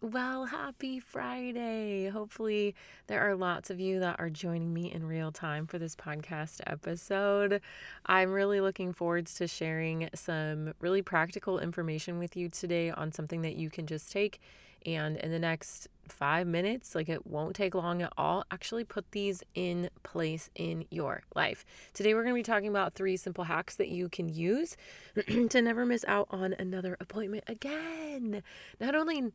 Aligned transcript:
Well, 0.00 0.44
happy 0.44 1.00
Friday. 1.00 2.08
Hopefully, 2.08 2.76
there 3.08 3.28
are 3.28 3.34
lots 3.34 3.68
of 3.68 3.80
you 3.80 3.98
that 3.98 4.20
are 4.20 4.30
joining 4.30 4.72
me 4.72 4.92
in 4.92 5.04
real 5.04 5.32
time 5.32 5.66
for 5.66 5.76
this 5.76 5.96
podcast 5.96 6.60
episode. 6.68 7.60
I'm 8.06 8.30
really 8.30 8.60
looking 8.60 8.92
forward 8.92 9.26
to 9.26 9.48
sharing 9.48 10.08
some 10.14 10.72
really 10.78 11.02
practical 11.02 11.58
information 11.58 12.20
with 12.20 12.36
you 12.36 12.48
today 12.48 12.90
on 12.90 13.10
something 13.10 13.42
that 13.42 13.56
you 13.56 13.70
can 13.70 13.88
just 13.88 14.12
take 14.12 14.40
and 14.86 15.16
in 15.16 15.30
the 15.30 15.38
next 15.38 15.88
five 16.08 16.46
minutes, 16.46 16.94
like 16.94 17.08
it 17.08 17.26
won't 17.26 17.56
take 17.56 17.74
long 17.74 18.00
at 18.00 18.12
all, 18.16 18.44
actually 18.50 18.84
put 18.84 19.10
these 19.10 19.42
in 19.54 19.90
place 20.02 20.48
in 20.54 20.84
your 20.90 21.22
life. 21.34 21.64
Today, 21.92 22.14
we're 22.14 22.22
going 22.22 22.34
to 22.34 22.38
be 22.38 22.42
talking 22.42 22.68
about 22.68 22.94
three 22.94 23.16
simple 23.16 23.44
hacks 23.44 23.74
that 23.76 23.88
you 23.88 24.08
can 24.08 24.28
use 24.28 24.76
to 25.26 25.60
never 25.60 25.84
miss 25.84 26.04
out 26.06 26.28
on 26.30 26.54
another 26.54 26.96
appointment 27.00 27.44
again. 27.48 28.42
Not 28.80 28.94
only 28.94 29.32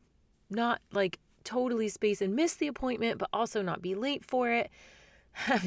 not 0.54 0.82
like 0.92 1.20
totally 1.44 1.90
space 1.90 2.22
and 2.22 2.36
miss 2.36 2.56
the 2.56 2.68
appointment, 2.68 3.18
but 3.18 3.30
also 3.34 3.62
not 3.62 3.82
be 3.82 3.96
late 3.96 4.26
for 4.26 4.50
it. 4.50 4.70
Have 5.34 5.66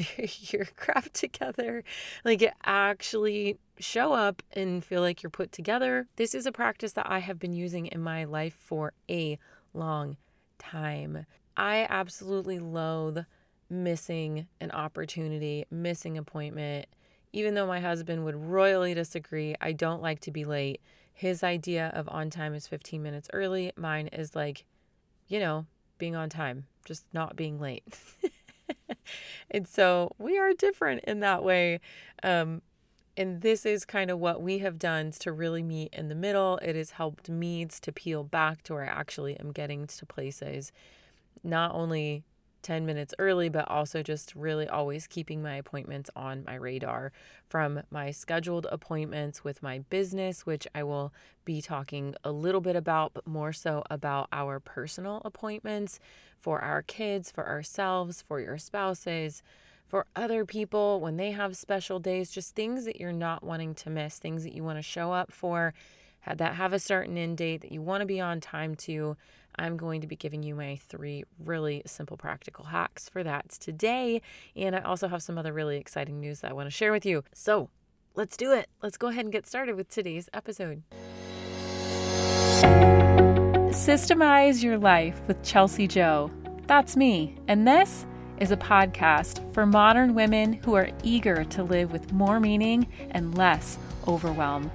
your, 0.51 0.65
crap 0.77 1.11
together, 1.11 1.83
like 2.23 2.41
actually 2.63 3.57
show 3.79 4.13
up 4.13 4.41
and 4.53 4.83
feel 4.83 5.01
like 5.01 5.21
you're 5.21 5.29
put 5.29 5.51
together. 5.51 6.07
This 6.15 6.33
is 6.33 6.45
a 6.45 6.53
practice 6.53 6.93
that 6.93 7.09
I 7.09 7.19
have 7.19 7.37
been 7.37 7.53
using 7.53 7.87
in 7.87 8.01
my 8.01 8.23
life 8.23 8.53
for 8.53 8.93
a 9.09 9.37
long 9.73 10.15
time. 10.57 11.25
I 11.57 11.85
absolutely 11.89 12.59
loathe 12.59 13.25
missing 13.69 14.47
an 14.61 14.71
opportunity, 14.71 15.65
missing 15.69 16.17
appointment. 16.17 16.87
Even 17.33 17.53
though 17.53 17.67
my 17.67 17.81
husband 17.81 18.23
would 18.23 18.35
royally 18.35 18.93
disagree, 18.93 19.55
I 19.59 19.73
don't 19.73 20.01
like 20.01 20.21
to 20.21 20.31
be 20.31 20.45
late. 20.45 20.81
His 21.13 21.43
idea 21.43 21.91
of 21.93 22.07
on 22.09 22.29
time 22.29 22.53
is 22.53 22.67
15 22.67 23.01
minutes 23.01 23.29
early. 23.33 23.71
Mine 23.75 24.07
is 24.07 24.35
like 24.35 24.65
you 25.27 25.39
know, 25.39 25.65
being 25.97 26.15
on 26.15 26.29
time, 26.29 26.65
just 26.85 27.05
not 27.13 27.35
being 27.35 27.59
late. 27.59 27.83
and 29.51 29.67
so 29.67 30.13
we 30.17 30.37
are 30.37 30.53
different 30.53 31.03
in 31.05 31.19
that 31.21 31.43
way. 31.43 31.79
Um, 32.23 32.61
and 33.15 33.41
this 33.41 33.65
is 33.65 33.83
kind 33.83 34.11
of 34.11 34.19
what 34.19 34.41
we 34.41 34.59
have 34.59 34.77
done 34.77 35.11
to 35.19 35.31
really 35.31 35.63
meet 35.63 35.93
in 35.93 36.07
the 36.07 36.15
middle. 36.15 36.57
It 36.57 36.75
has 36.75 36.91
helped 36.91 37.29
me 37.29 37.65
to 37.65 37.91
peel 37.91 38.23
back 38.23 38.61
to 38.63 38.73
where 38.73 38.83
I 38.83 38.87
actually 38.87 39.39
am 39.39 39.51
getting 39.51 39.87
to 39.87 40.05
places, 40.05 40.71
not 41.43 41.73
only 41.73 42.23
10 42.61 42.85
minutes 42.85 43.13
early, 43.19 43.49
but 43.49 43.69
also 43.69 44.01
just 44.01 44.35
really 44.35 44.67
always 44.67 45.07
keeping 45.07 45.41
my 45.41 45.55
appointments 45.55 46.09
on 46.15 46.43
my 46.45 46.55
radar 46.55 47.11
from 47.47 47.81
my 47.89 48.11
scheduled 48.11 48.67
appointments 48.71 49.43
with 49.43 49.63
my 49.63 49.79
business, 49.89 50.45
which 50.45 50.67
I 50.75 50.83
will 50.83 51.13
be 51.45 51.61
talking 51.61 52.15
a 52.23 52.31
little 52.31 52.61
bit 52.61 52.75
about, 52.75 53.13
but 53.13 53.25
more 53.25 53.53
so 53.53 53.83
about 53.89 54.27
our 54.31 54.59
personal 54.59 55.21
appointments 55.23 55.99
for 56.37 56.59
our 56.59 56.81
kids, 56.81 57.31
for 57.31 57.47
ourselves, 57.47 58.21
for 58.21 58.39
your 58.39 58.57
spouses. 58.57 59.43
For 59.87 60.05
other 60.15 60.45
people, 60.45 60.99
when 60.99 61.15
they 61.15 61.31
have 61.31 61.55
special 61.55 61.99
days, 61.99 62.29
just 62.29 62.55
things 62.55 62.83
that 62.83 62.99
you're 62.99 63.13
not 63.13 63.43
wanting 63.43 63.73
to 63.75 63.89
miss, 63.89 64.19
things 64.19 64.43
that 64.43 64.53
you 64.53 64.63
want 64.63 64.77
to 64.77 64.83
show 64.83 65.13
up 65.13 65.31
for, 65.31 65.73
that 66.35 66.55
have 66.55 66.73
a 66.73 66.79
certain 66.79 67.17
end 67.17 67.37
date 67.37 67.61
that 67.61 67.71
you 67.71 67.81
want 67.81 68.01
to 68.01 68.05
be 68.05 68.19
on 68.19 68.41
time 68.41 68.75
to, 68.75 69.15
I'm 69.57 69.77
going 69.77 70.01
to 70.01 70.07
be 70.07 70.15
giving 70.15 70.43
you 70.43 70.55
my 70.55 70.77
three 70.87 71.23
really 71.43 71.81
simple 71.85 72.17
practical 72.17 72.65
hacks 72.65 73.09
for 73.09 73.23
that 73.23 73.49
today. 73.49 74.21
And 74.55 74.75
I 74.75 74.81
also 74.81 75.07
have 75.07 75.23
some 75.23 75.37
other 75.37 75.53
really 75.53 75.77
exciting 75.77 76.19
news 76.19 76.41
that 76.41 76.51
I 76.51 76.53
want 76.53 76.67
to 76.67 76.71
share 76.71 76.91
with 76.91 77.05
you. 77.05 77.23
So 77.33 77.69
let's 78.15 78.37
do 78.37 78.51
it. 78.51 78.69
Let's 78.81 78.97
go 78.97 79.07
ahead 79.07 79.25
and 79.25 79.31
get 79.31 79.47
started 79.47 79.75
with 79.75 79.89
today's 79.89 80.29
episode. 80.33 80.83
Systemize 83.71 84.63
Your 84.63 84.77
Life 84.77 85.19
with 85.27 85.41
Chelsea 85.43 85.87
Jo. 85.87 86.31
That's 86.67 86.95
me. 86.95 87.35
And 87.47 87.67
this 87.67 88.05
is 88.39 88.51
a 88.51 88.57
podcast 88.57 89.53
for 89.53 89.65
modern 89.65 90.13
women 90.13 90.53
who 90.53 90.75
are 90.75 90.89
eager 91.03 91.43
to 91.45 91.63
live 91.63 91.91
with 91.91 92.11
more 92.11 92.39
meaning 92.39 92.87
and 93.11 93.37
less 93.37 93.77
overwhelm. 94.07 94.71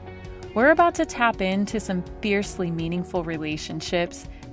We're 0.54 0.70
about 0.70 0.94
to 0.96 1.06
tap 1.06 1.40
into 1.40 1.80
some 1.80 2.04
fiercely 2.20 2.70
meaningful 2.70 3.24
relationships 3.24 4.28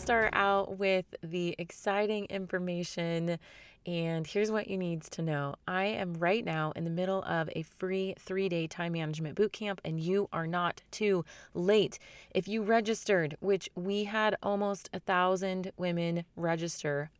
Start 0.00 0.30
out 0.32 0.78
with 0.78 1.04
the 1.22 1.54
exciting 1.58 2.24
information. 2.26 3.38
And 3.86 4.26
here's 4.26 4.50
what 4.50 4.68
you 4.68 4.78
need 4.78 5.02
to 5.02 5.20
know 5.20 5.56
I 5.68 5.84
am 5.84 6.14
right 6.14 6.42
now 6.42 6.72
in 6.74 6.84
the 6.84 6.90
middle 6.90 7.22
of 7.24 7.50
a 7.54 7.62
free 7.62 8.14
three 8.18 8.48
day 8.48 8.66
time 8.66 8.92
management 8.92 9.34
boot 9.34 9.52
camp, 9.52 9.80
and 9.84 10.00
you 10.00 10.28
are 10.32 10.46
not 10.46 10.82
too 10.90 11.24
late. 11.52 11.98
If 12.34 12.48
you 12.48 12.62
registered, 12.62 13.36
which 13.40 13.68
we 13.74 14.04
had 14.04 14.36
almost 14.42 14.88
a 14.94 15.00
thousand 15.00 15.70
women 15.76 16.24
register, 16.34 17.10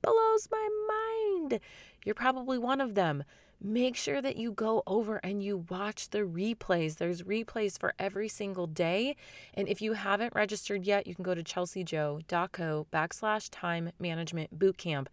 blows 0.00 0.48
my 0.50 0.68
mind. 0.88 1.31
You're 2.04 2.14
probably 2.14 2.58
one 2.58 2.80
of 2.80 2.94
them 2.94 3.24
make 3.62 3.96
sure 3.96 4.20
that 4.20 4.36
you 4.36 4.50
go 4.50 4.82
over 4.86 5.18
and 5.18 5.42
you 5.42 5.64
watch 5.68 6.10
the 6.10 6.20
replays. 6.20 6.96
There's 6.96 7.22
replays 7.22 7.78
for 7.78 7.94
every 7.98 8.28
single 8.28 8.66
day. 8.66 9.16
And 9.54 9.68
if 9.68 9.80
you 9.80 9.92
haven't 9.92 10.34
registered 10.34 10.84
yet, 10.84 11.06
you 11.06 11.14
can 11.14 11.22
go 11.22 11.34
to 11.34 11.44
chelseajo.co 11.44 12.86
backslash 12.92 13.48
time 13.50 13.92
management 13.98 14.58
bootcamp. 14.58 15.06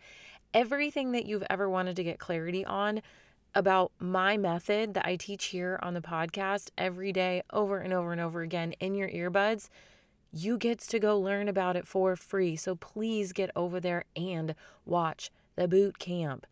Everything 0.54 1.12
that 1.12 1.28
you've 1.28 1.46
ever 1.50 1.70
wanted 1.70 1.96
to 1.98 2.04
get 2.04 2.18
clarity 2.18 2.66
on 2.66 3.02
about 3.54 3.92
my 4.00 4.38
method 4.38 4.94
that 4.96 5.06
I 5.06 5.16
teach 5.16 5.46
here 5.46 5.80
on 5.82 5.94
the 5.94 6.02
podcast 6.02 6.72
every 6.78 7.12
day, 7.12 7.44
over 7.52 7.80
and 7.80 7.94
over 7.94 8.12
and 8.12 8.22
over 8.22 8.42
again 8.42 8.74
in 8.80 8.96
your 8.96 9.10
earbuds, 9.10 9.70
you 10.32 10.58
get 10.58 10.80
to 10.80 11.00
go 11.00 11.20
learn 11.20 11.48
about 11.48 11.76
it 11.76 11.88
for 11.88 12.16
free. 12.16 12.56
So 12.56 12.76
please 12.76 13.34
get 13.34 13.52
over 13.56 13.80
there 13.80 14.06
and 14.16 14.56
watch 14.86 15.32
the 15.60 15.68
boot 15.68 16.00
camp 16.00 16.48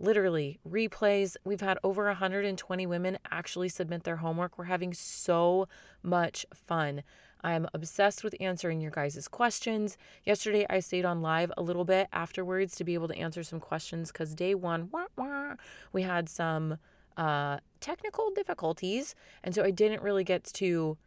literally 0.00 0.58
replays. 0.68 1.36
We've 1.44 1.60
had 1.60 1.78
over 1.84 2.06
120 2.06 2.86
women 2.86 3.18
actually 3.30 3.68
submit 3.68 4.02
their 4.02 4.16
homework. 4.16 4.58
We're 4.58 4.64
having 4.64 4.92
so 4.92 5.68
much 6.02 6.44
fun. 6.52 7.04
I'm 7.40 7.68
obsessed 7.72 8.24
with 8.24 8.34
answering 8.40 8.80
your 8.80 8.90
guys' 8.90 9.28
questions. 9.28 9.96
Yesterday, 10.24 10.66
I 10.68 10.80
stayed 10.80 11.04
on 11.04 11.22
live 11.22 11.52
a 11.56 11.62
little 11.62 11.84
bit 11.84 12.08
afterwards 12.12 12.74
to 12.76 12.84
be 12.84 12.94
able 12.94 13.06
to 13.06 13.16
answer 13.16 13.44
some 13.44 13.60
questions 13.60 14.10
because 14.10 14.34
day 14.34 14.56
one, 14.56 14.88
wah, 14.90 15.06
wah, 15.16 15.54
we 15.92 16.02
had 16.02 16.28
some 16.28 16.78
uh, 17.16 17.58
technical 17.78 18.32
difficulties. 18.34 19.14
And 19.44 19.54
so 19.54 19.62
I 19.62 19.70
didn't 19.70 20.02
really 20.02 20.24
get 20.24 20.42
to 20.54 20.98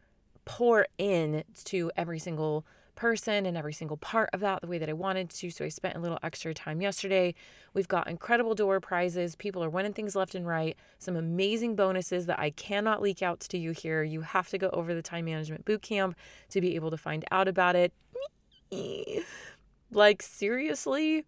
pour 0.46 0.88
in 0.98 1.44
to 1.66 1.92
every 1.98 2.18
single 2.18 2.66
person 2.96 3.46
and 3.46 3.58
every 3.58 3.74
single 3.74 3.98
part 3.98 4.30
of 4.34 4.40
that 4.42 4.62
the 4.62 4.68
way 4.68 4.78
that 4.78 4.90
I 4.90 4.94
wanted 4.94 5.30
to. 5.30 5.50
So 5.50 5.66
I 5.66 5.70
spent 5.70 5.96
a 5.96 6.00
little 6.00 6.20
extra 6.24 6.54
time 6.54 6.82
yesterday. 6.82 7.34
We've 7.74 7.88
got 7.88 8.08
incredible 8.08 8.56
door 8.56 8.80
prizes. 8.80 9.36
People 9.36 9.64
are 9.64 9.70
winning 9.70 9.94
things 9.94 10.16
left 10.16 10.36
and 10.36 10.46
right. 10.46 10.78
Some 11.00 11.16
amazing 11.16 11.76
bonuses 11.76 12.26
that 12.28 12.40
I 12.40 12.50
cannot 12.52 13.02
leak 13.02 13.22
out 13.22 13.40
to 13.42 13.58
you 13.58 13.72
here. 13.72 14.04
You 14.04 14.22
have 14.22 14.50
to 14.50 14.58
go 14.58 14.70
over 14.72 14.94
the 14.94 15.02
time 15.02 15.26
management 15.26 15.66
boot 15.66 15.82
camp 15.82 16.16
to 16.50 16.62
be 16.62 16.76
able 16.76 16.92
to 16.92 16.98
find 16.98 17.26
out 17.32 17.48
about 17.48 17.76
it. 17.76 17.94
like 19.92 20.22
seriously, 20.22 21.26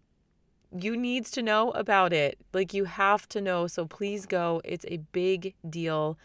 you 0.76 0.96
needs 0.96 1.30
to 1.32 1.42
know 1.42 1.70
about 1.72 2.12
it. 2.12 2.38
Like 2.52 2.74
you 2.74 2.84
have 2.84 3.28
to 3.30 3.40
know. 3.40 3.66
So 3.66 3.86
please 3.86 4.26
go. 4.26 4.60
It's 4.64 4.84
a 4.88 4.98
big 5.12 5.54
deal. 5.68 6.18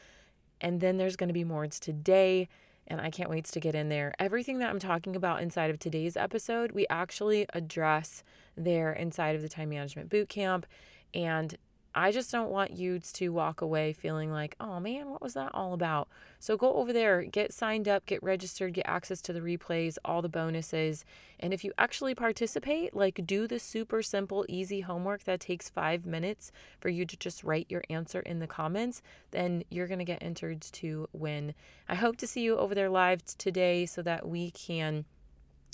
And 0.62 0.82
then 0.82 0.98
there's 0.98 1.16
going 1.16 1.30
to 1.30 1.34
be 1.34 1.44
more. 1.44 1.64
It's 1.64 1.80
today 1.80 2.50
and 2.90 3.00
I 3.00 3.10
can't 3.10 3.30
wait 3.30 3.46
to 3.46 3.60
get 3.60 3.76
in 3.76 3.90
there. 3.90 4.14
Everything 4.20 4.60
that 4.60 4.70
I'm 4.70 4.80
talking 4.80 5.16
about 5.16 5.42
inside 5.42 5.70
of 5.70 5.80
today's 5.80 6.18
episode, 6.18 6.72
we 6.72 6.86
actually 6.90 7.46
address 7.54 8.24
there 8.58 8.92
inside 8.92 9.36
of 9.36 9.42
the 9.42 9.50
time 9.50 9.70
management 9.70 10.10
boot 10.10 10.30
camp. 10.30 10.66
And 11.14 11.56
I 12.00 12.14
just 12.14 12.32
don't 12.32 12.50
want 12.50 12.78
you 12.78 13.00
to 13.00 13.30
walk 13.34 13.60
away 13.60 13.92
feeling 13.92 14.32
like, 14.32 14.56
oh 14.58 14.80
man, 14.80 15.10
what 15.10 15.22
was 15.22 15.34
that 15.34 15.52
all 15.54 15.74
about? 15.74 16.08
So 16.40 16.56
go 16.56 16.76
over 16.76 16.94
there, 16.94 17.24
get 17.24 17.52
signed 17.52 17.90
up, 17.90 18.06
get 18.06 18.24
registered, 18.24 18.74
get 18.74 18.88
access 18.88 19.22
to 19.24 19.34
the 19.34 19.42
replays, 19.42 19.98
all 20.06 20.22
the 20.22 20.30
bonuses. 20.30 21.04
And 21.42 21.54
if 21.54 21.66
you 21.66 21.74
actually 21.78 22.16
participate, 22.16 22.96
like 22.96 23.28
do 23.28 23.48
the 23.48 23.60
super 23.60 24.02
simple, 24.02 24.46
easy 24.48 24.80
homework 24.80 25.26
that 25.26 25.42
takes 25.42 25.70
five 25.70 26.06
minutes 26.06 26.54
for 26.80 26.88
you 26.88 27.06
to 27.06 27.18
just 27.18 27.44
write 27.44 27.68
your 27.68 27.84
answer 27.90 28.22
in 28.22 28.40
the 28.40 28.48
comments, 28.48 29.02
then 29.32 29.66
you're 29.70 29.88
going 29.88 30.00
to 30.00 30.06
get 30.06 30.24
entered 30.24 30.62
to 30.62 31.10
win. 31.12 31.54
I 31.90 31.96
hope 31.96 32.16
to 32.18 32.28
see 32.28 32.40
you 32.40 32.58
over 32.58 32.74
there 32.74 32.90
live 32.90 33.26
today 33.26 33.86
so 33.86 34.02
that 34.04 34.26
we 34.26 34.52
can 34.52 35.04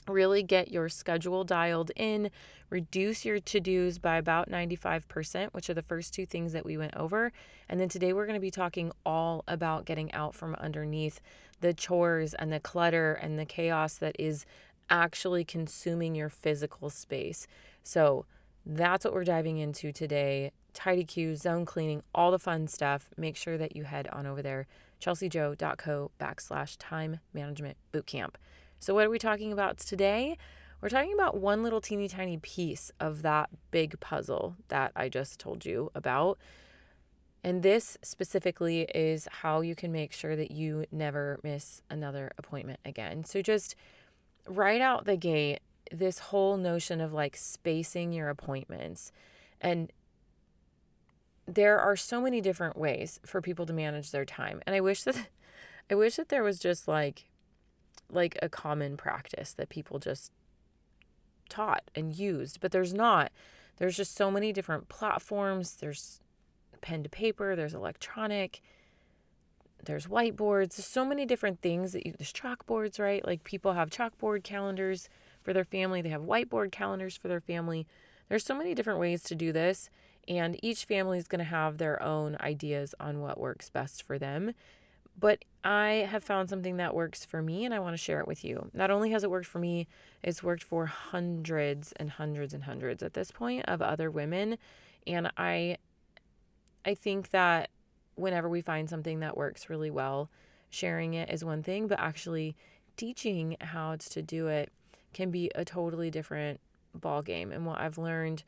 really 0.07 0.44
get 0.44 0.72
your 0.72 0.90
schedule 0.90 1.44
dialed 1.44 1.92
in, 1.96 2.30
reduce 2.69 3.25
your 3.25 3.40
to 3.40 3.60
dos 3.60 3.98
by 3.98 4.18
about 4.18 4.50
95%, 4.50 5.50
which 5.52 5.69
are 5.69 5.74
the 5.74 5.81
first 5.81 6.13
two 6.13 6.25
things 6.25 6.54
that 6.54 6.66
we 6.66 6.78
went 6.78 6.96
over. 6.96 7.31
And 7.69 7.80
then 7.80 7.90
today 7.90 8.13
we're 8.13 8.25
going 8.25 8.36
to 8.36 8.42
be 8.42 8.52
talking 8.52 8.92
all 9.06 9.44
about 9.48 9.86
getting 9.86 10.12
out 10.13 10.36
from 10.36 10.56
underneath 10.56 11.19
the 11.62 11.74
chores 11.74 12.34
and 12.34 12.52
the 12.52 12.60
clutter 12.60 13.13
and 13.13 13.40
the 13.40 13.46
chaos 13.46 13.96
that 13.96 14.16
is 14.19 14.46
actually 14.90 15.44
consuming 15.44 16.16
your 16.16 16.30
physical 16.30 16.90
space. 16.90 17.48
So 17.84 18.25
that's 18.66 19.06
what 19.06 19.13
we're 19.13 19.24
diving 19.24 19.58
into 19.58 19.92
today. 19.92 20.51
Tidy 20.74 21.06
Q, 21.06 21.36
zone 21.36 21.66
cleaning, 21.66 22.04
all 22.13 22.31
the 22.31 22.40
fun 22.40 22.68
stuff. 22.68 23.10
Make 23.18 23.38
sure 23.38 23.58
that 23.58 23.75
you 23.75 23.84
head 23.84 24.08
on 24.12 24.25
over 24.25 24.42
there, 24.42 24.68
chelseajo.co 25.01 26.12
backslash 26.19 26.75
time 26.78 27.19
management 27.34 27.78
bootcamp. 27.94 28.36
So, 28.86 28.94
what 28.94 29.04
are 29.04 29.10
we 29.10 29.18
talking 29.18 29.52
about 29.52 29.80
today? 29.80 30.38
We're 30.80 30.90
talking 30.90 31.16
about 31.16 31.38
one 31.38 31.64
little 31.64 31.82
teeny 31.82 32.08
tiny 32.08 32.38
piece 32.38 32.92
of 33.00 33.24
that 33.24 33.50
big 33.72 34.00
puzzle 34.00 34.58
that 34.68 34.92
I 34.96 35.10
just 35.10 35.40
told 35.40 35.66
you 35.66 35.90
about. 35.96 36.38
And 37.44 37.64
this 37.64 37.98
specifically 38.04 38.82
is 38.94 39.28
how 39.42 39.62
you 39.62 39.74
can 39.74 39.92
make 39.92 40.14
sure 40.14 40.36
that 40.36 40.52
you 40.52 40.86
never 40.92 41.40
miss 41.42 41.82
another 41.90 42.32
appointment 42.38 42.80
again. 42.86 43.24
So, 43.24 43.42
just 43.42 43.76
right 44.48 44.82
out 44.82 45.06
the 45.06 45.18
gate, 45.18 45.62
this 45.92 46.20
whole 46.20 46.56
notion 46.56 47.02
of 47.02 47.12
like 47.12 47.36
spacing 47.36 48.14
your 48.14 48.30
appointments. 48.30 49.12
And 49.60 49.92
there 51.48 51.80
are 51.80 51.96
so 51.96 52.22
many 52.22 52.40
different 52.40 52.78
ways 52.78 53.20
for 53.26 53.42
people 53.42 53.66
to 53.66 53.74
manage 53.74 54.12
their 54.12 54.26
time. 54.26 54.62
And 54.68 54.76
I 54.76 54.80
wish 54.80 55.02
that 55.06 55.30
I 55.90 55.96
wish 55.96 56.18
that 56.18 56.30
there 56.30 56.44
was 56.44 56.60
just 56.60 56.88
like 56.88 57.26
like 58.10 58.38
a 58.42 58.50
common 58.50 58.98
practice 58.98 59.54
that 59.54 59.69
people 59.69 60.00
just 60.00 60.31
taught 61.50 61.90
and 61.96 62.16
used, 62.16 62.60
but 62.60 62.72
there's 62.72 62.94
not. 62.94 63.31
There's 63.78 63.98
just 63.98 64.16
so 64.16 64.31
many 64.31 64.54
different 64.54 64.88
platforms. 64.90 65.75
There's 65.75 66.22
pen 66.81 67.04
to 67.04 67.10
paper, 67.10 67.56
there's 67.56 67.74
electronic, 67.74 68.62
there's 69.86 70.06
whiteboards, 70.06 70.75
there's 70.75 70.86
so 70.86 71.04
many 71.04 71.25
different 71.25 71.62
things 71.62 71.94
that 71.94 72.06
you 72.06 72.13
there's 72.18 72.31
chalkboards, 72.31 73.00
right? 73.00 73.25
Like 73.25 73.44
people 73.44 73.74
have 73.74 73.90
chalkboard 73.90 74.44
calendars 74.44 75.10
for 75.42 75.51
their 75.51 75.63
family, 75.63 76.01
they 76.01 76.10
have 76.10 76.22
whiteboard 76.22 76.72
calendars 76.72 77.18
for 77.18 77.28
their 77.28 77.42
family. 77.42 77.88
There's 78.30 78.46
so 78.46 78.56
many 78.56 78.74
different 78.74 79.00
ways 79.00 79.24
to 79.24 79.36
do 79.36 79.51
this, 79.51 79.90
and 80.28 80.58
each 80.63 80.86
family 80.86 81.18
is 81.18 81.28
going 81.28 81.40
to 81.40 81.46
have 81.46 81.78
their 81.78 82.01
own 82.01 82.38
ideas 82.40 82.96
on 83.00 83.22
what 83.22 83.40
works 83.40 83.69
best 83.69 84.01
for 84.04 84.18
them. 84.18 84.54
But 85.17 85.45
I 85.63 86.07
have 86.09 86.23
found 86.23 86.50
something 86.50 86.77
that 86.77 86.94
works 86.94 87.25
for 87.25 87.41
me 87.41 87.65
and 87.65 87.73
I 87.73 87.79
want 87.79 87.94
to 87.94 87.97
share 88.01 88.19
it 88.19 88.27
with 88.27 88.44
you. 88.44 88.69
Not 88.73 88.91
only 88.91 89.12
has 89.12 89.23
it 89.23 89.31
worked 89.31 89.47
for 89.47 89.59
me, 89.59 89.88
it's 90.21 90.44
worked 90.44 90.63
for 90.63 90.85
hundreds 90.85 91.94
and 91.94 92.12
hundreds 92.12 92.53
and 92.53 92.65
hundreds 92.65 93.01
at 93.01 93.13
this 93.13 93.31
point 93.31 93.65
of 93.67 93.81
other 93.81 94.12
women. 94.12 94.57
And 95.07 95.31
I 95.38 95.77
I 96.85 96.94
think 96.94 97.31
that 97.31 97.69
whenever 98.15 98.47
we 98.47 98.62
find 98.62 98.89
something 98.89 99.19
that 99.21 99.35
works 99.35 99.69
really 99.69 99.89
well, 99.89 100.29
sharing 100.69 101.13
it 101.13 101.31
is 101.31 101.44
one 101.44 101.63
thing, 101.63 101.88
but 101.88 102.00
actually 102.00 102.56
teaching 102.95 103.57
how 103.62 103.95
to 103.95 104.21
do 104.21 104.47
it 104.47 104.71
can 105.13 105.31
be 105.31 105.50
a 105.56 105.65
totally 105.65 106.12
different 106.12 106.59
ball 106.94 107.21
game. 107.21 107.51
And 107.51 107.65
what 107.65 107.79
I've 107.79 107.97
learned, 107.97 108.44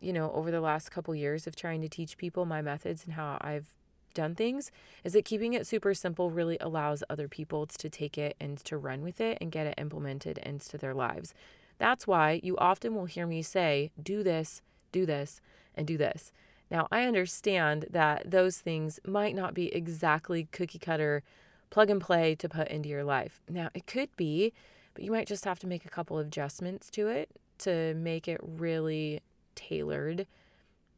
you 0.00 0.12
know, 0.12 0.30
over 0.32 0.50
the 0.50 0.60
last 0.60 0.90
couple 0.90 1.14
years 1.14 1.46
of 1.46 1.56
trying 1.56 1.80
to 1.82 1.88
teach 1.88 2.16
people 2.16 2.44
my 2.44 2.62
methods 2.62 3.04
and 3.04 3.14
how 3.14 3.38
I've 3.40 3.74
done 4.14 4.34
things 4.34 4.70
is 5.02 5.12
that 5.12 5.24
keeping 5.24 5.52
it 5.52 5.66
super 5.66 5.92
simple 5.94 6.30
really 6.30 6.56
allows 6.60 7.04
other 7.10 7.28
people 7.28 7.66
to 7.66 7.90
take 7.90 8.16
it 8.16 8.36
and 8.40 8.58
to 8.64 8.78
run 8.78 9.02
with 9.02 9.20
it 9.20 9.38
and 9.40 9.52
get 9.52 9.66
it 9.66 9.74
implemented 9.76 10.38
into 10.38 10.78
their 10.78 10.94
lives. 10.94 11.34
That's 11.78 12.06
why 12.06 12.40
you 12.42 12.56
often 12.56 12.94
will 12.94 13.06
hear 13.06 13.26
me 13.26 13.42
say, 13.42 13.90
do 14.00 14.22
this, 14.22 14.62
do 14.92 15.04
this, 15.04 15.40
and 15.74 15.86
do 15.86 15.98
this. 15.98 16.32
Now, 16.70 16.88
I 16.90 17.02
understand 17.02 17.86
that 17.90 18.30
those 18.30 18.58
things 18.58 19.00
might 19.06 19.34
not 19.34 19.54
be 19.54 19.74
exactly 19.74 20.48
cookie 20.50 20.78
cutter, 20.78 21.22
plug 21.70 21.90
and 21.90 22.00
play 22.00 22.34
to 22.36 22.48
put 22.48 22.68
into 22.68 22.88
your 22.88 23.04
life. 23.04 23.42
Now, 23.48 23.68
it 23.74 23.86
could 23.86 24.14
be, 24.16 24.52
but 24.94 25.04
you 25.04 25.10
might 25.10 25.26
just 25.26 25.44
have 25.44 25.58
to 25.60 25.66
make 25.66 25.84
a 25.84 25.90
couple 25.90 26.18
of 26.18 26.28
adjustments 26.28 26.88
to 26.90 27.08
it 27.08 27.30
to 27.58 27.94
make 27.94 28.28
it 28.28 28.40
really 28.42 29.20
tailored 29.54 30.26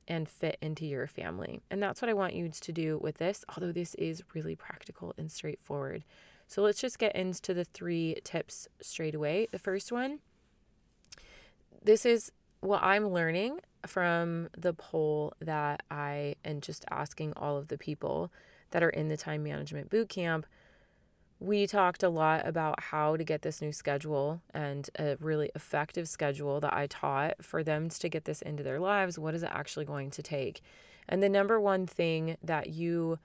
and 0.08 0.29
fit 0.29 0.56
into 0.61 0.87
your 0.87 1.06
family. 1.06 1.61
And 1.70 1.82
that's 1.82 2.00
what 2.00 2.08
I 2.08 2.14
want 2.14 2.35
you 2.35 2.49
to 2.49 2.73
do 2.73 2.99
with 2.99 3.19
this, 3.19 3.44
although 3.49 3.73
this 3.73 3.94
is 3.97 4.23
really 4.35 4.55
practical 4.55 5.14
and 5.19 5.31
straightforward. 5.31 6.05
So 6.47 6.62
let's 6.62 6.81
just 6.81 6.99
get 6.99 7.17
into 7.17 7.53
the 7.55 7.64
three 7.64 8.17
tips 8.23 8.69
straight 8.81 9.14
away. 9.14 9.49
The 9.50 9.58
first 9.58 9.91
one 9.91 10.20
this 11.87 12.05
is 12.05 12.32
what 12.61 12.82
I'm 12.82 13.08
learning 13.12 13.61
from 13.87 14.49
the 14.58 14.75
poll 14.75 15.35
that 15.41 15.85
I 15.88 16.35
and 16.44 16.61
just 16.61 16.85
asking 16.91 17.32
all 17.37 17.56
of 17.56 17.69
the 17.69 17.79
people 17.79 18.32
that 18.73 18.82
are 18.82 18.91
in 18.91 19.06
the 19.06 19.17
time 19.17 19.44
management 19.44 19.88
boot 19.88 20.09
camp 20.09 20.47
we 21.38 21.67
talked 21.67 22.03
a 22.03 22.09
lot 22.09 22.47
about 22.47 22.83
how 22.85 23.17
to 23.17 23.25
get 23.25 23.43
this 23.43 23.61
new 23.61 23.73
schedule 23.73 24.41
and 24.55 24.88
a 24.99 25.17
really 25.21 25.50
effective 25.55 26.09
schedule 26.09 26.61
that 26.61 26.73
I 26.73 26.87
taught 26.87 27.44
for 27.44 27.62
them 27.62 27.91
to 27.91 28.09
get 28.09 28.25
this 28.25 28.41
into 28.41 28.62
their 28.62 28.81
lives. 28.81 29.19
What 29.19 29.35
is 29.35 29.43
it 29.43 29.50
actually 29.53 29.85
going 29.85 30.11
to 30.12 30.23
take? 30.23 30.62
And 31.09 31.23
the 31.23 31.29
number 31.29 31.61
one 31.61 31.87
thing 31.87 32.37
that 32.43 32.71
you 32.71 33.19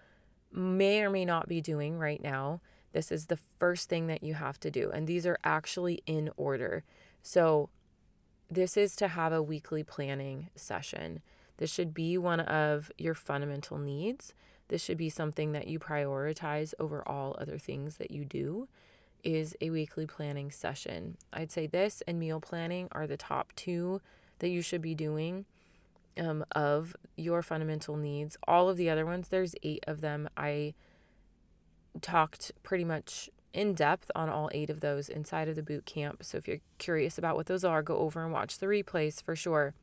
may 0.52 1.02
or 1.02 1.10
may 1.10 1.24
not 1.24 1.48
be 1.48 1.62
doing 1.62 1.98
right 1.98 2.22
now, 2.22 2.60
this 2.92 3.12
is 3.12 3.28
the 3.28 3.40
first 3.60 3.88
thing 3.88 4.08
that 4.08 4.24
you 4.24 4.34
have 4.34 4.60
to 4.60 4.72
do. 4.72 4.92
And 4.92 5.08
these 5.08 5.25
are 5.25 5.38
actually 5.44 6.04
in 6.06 6.30
order. 6.36 6.84
So, 7.24 7.69
this 8.50 8.75
is 8.75 8.98
to 8.98 9.08
have 9.08 9.31
a 9.31 9.42
weekly 9.42 9.81
planning 9.81 10.50
session. 10.56 11.22
This 11.56 11.72
should 11.72 11.94
be 11.94 12.18
one 12.18 12.42
of 12.42 12.92
your 12.98 13.13
fundamental 13.13 13.78
needs. 13.78 14.34
This 14.71 14.81
should 14.81 14.97
be 14.97 15.09
something 15.09 15.51
that 15.51 15.68
you 15.68 15.79
prioritize 15.79 16.73
over 16.79 17.06
all 17.06 17.35
other 17.38 17.57
things 17.57 17.97
that 17.97 18.09
you 18.09 18.23
do 18.23 18.69
is 19.21 19.53
a 19.59 19.69
weekly 19.69 20.07
planning 20.07 20.50
session. 20.50 21.18
I'd 21.33 21.51
say 21.51 21.68
this 21.68 22.01
and 22.07 22.18
meal 22.18 22.39
planning 22.39 22.88
are 22.94 23.06
the 23.06 23.18
top 23.18 23.51
two 23.57 24.00
that 24.39 24.47
you 24.47 24.62
should 24.62 24.81
be 24.81 24.95
doing 24.95 25.44
um, 26.18 26.45
of 26.53 26.95
your 27.18 27.41
fundamental 27.41 27.97
needs. 27.97 28.38
All 28.47 28.69
of 28.69 28.77
the 28.77 28.89
other 28.89 29.06
ones, 29.06 29.27
there's 29.27 29.56
eight 29.62 29.83
of 29.88 30.00
them. 30.00 30.29
I 30.38 30.74
talked 32.00 32.53
pretty 32.63 32.85
much 32.85 33.29
in 33.53 33.74
depth 33.74 34.09
on 34.15 34.29
all 34.29 34.50
eight 34.53 34.69
of 34.69 34.79
those 34.79 35.09
inside 35.09 35.50
of 35.50 35.57
the 35.57 35.63
boot 35.63 35.85
camp. 35.85 36.24
So 36.24 36.38
if 36.38 36.47
you're 36.47 36.59
curious 36.77 37.17
about 37.17 37.36
what 37.36 37.48
those 37.48 37.65
are, 37.65 37.84
go 37.84 37.98
over 37.98 38.24
and 38.24 38.31
watch 38.31 38.60
the 38.60 38.67
replays 38.67 39.22
for 39.22 39.36
sure. 39.36 39.74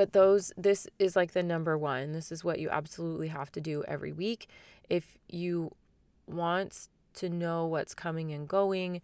But 0.00 0.14
those, 0.14 0.50
this 0.56 0.86
is 0.98 1.14
like 1.14 1.32
the 1.32 1.42
number 1.42 1.76
one. 1.76 2.12
This 2.12 2.32
is 2.32 2.42
what 2.42 2.58
you 2.58 2.70
absolutely 2.70 3.28
have 3.28 3.52
to 3.52 3.60
do 3.60 3.84
every 3.86 4.12
week. 4.12 4.48
If 4.88 5.18
you 5.28 5.72
want 6.26 6.88
to 7.16 7.28
know 7.28 7.66
what's 7.66 7.94
coming 7.94 8.32
and 8.32 8.48
going, 8.48 9.02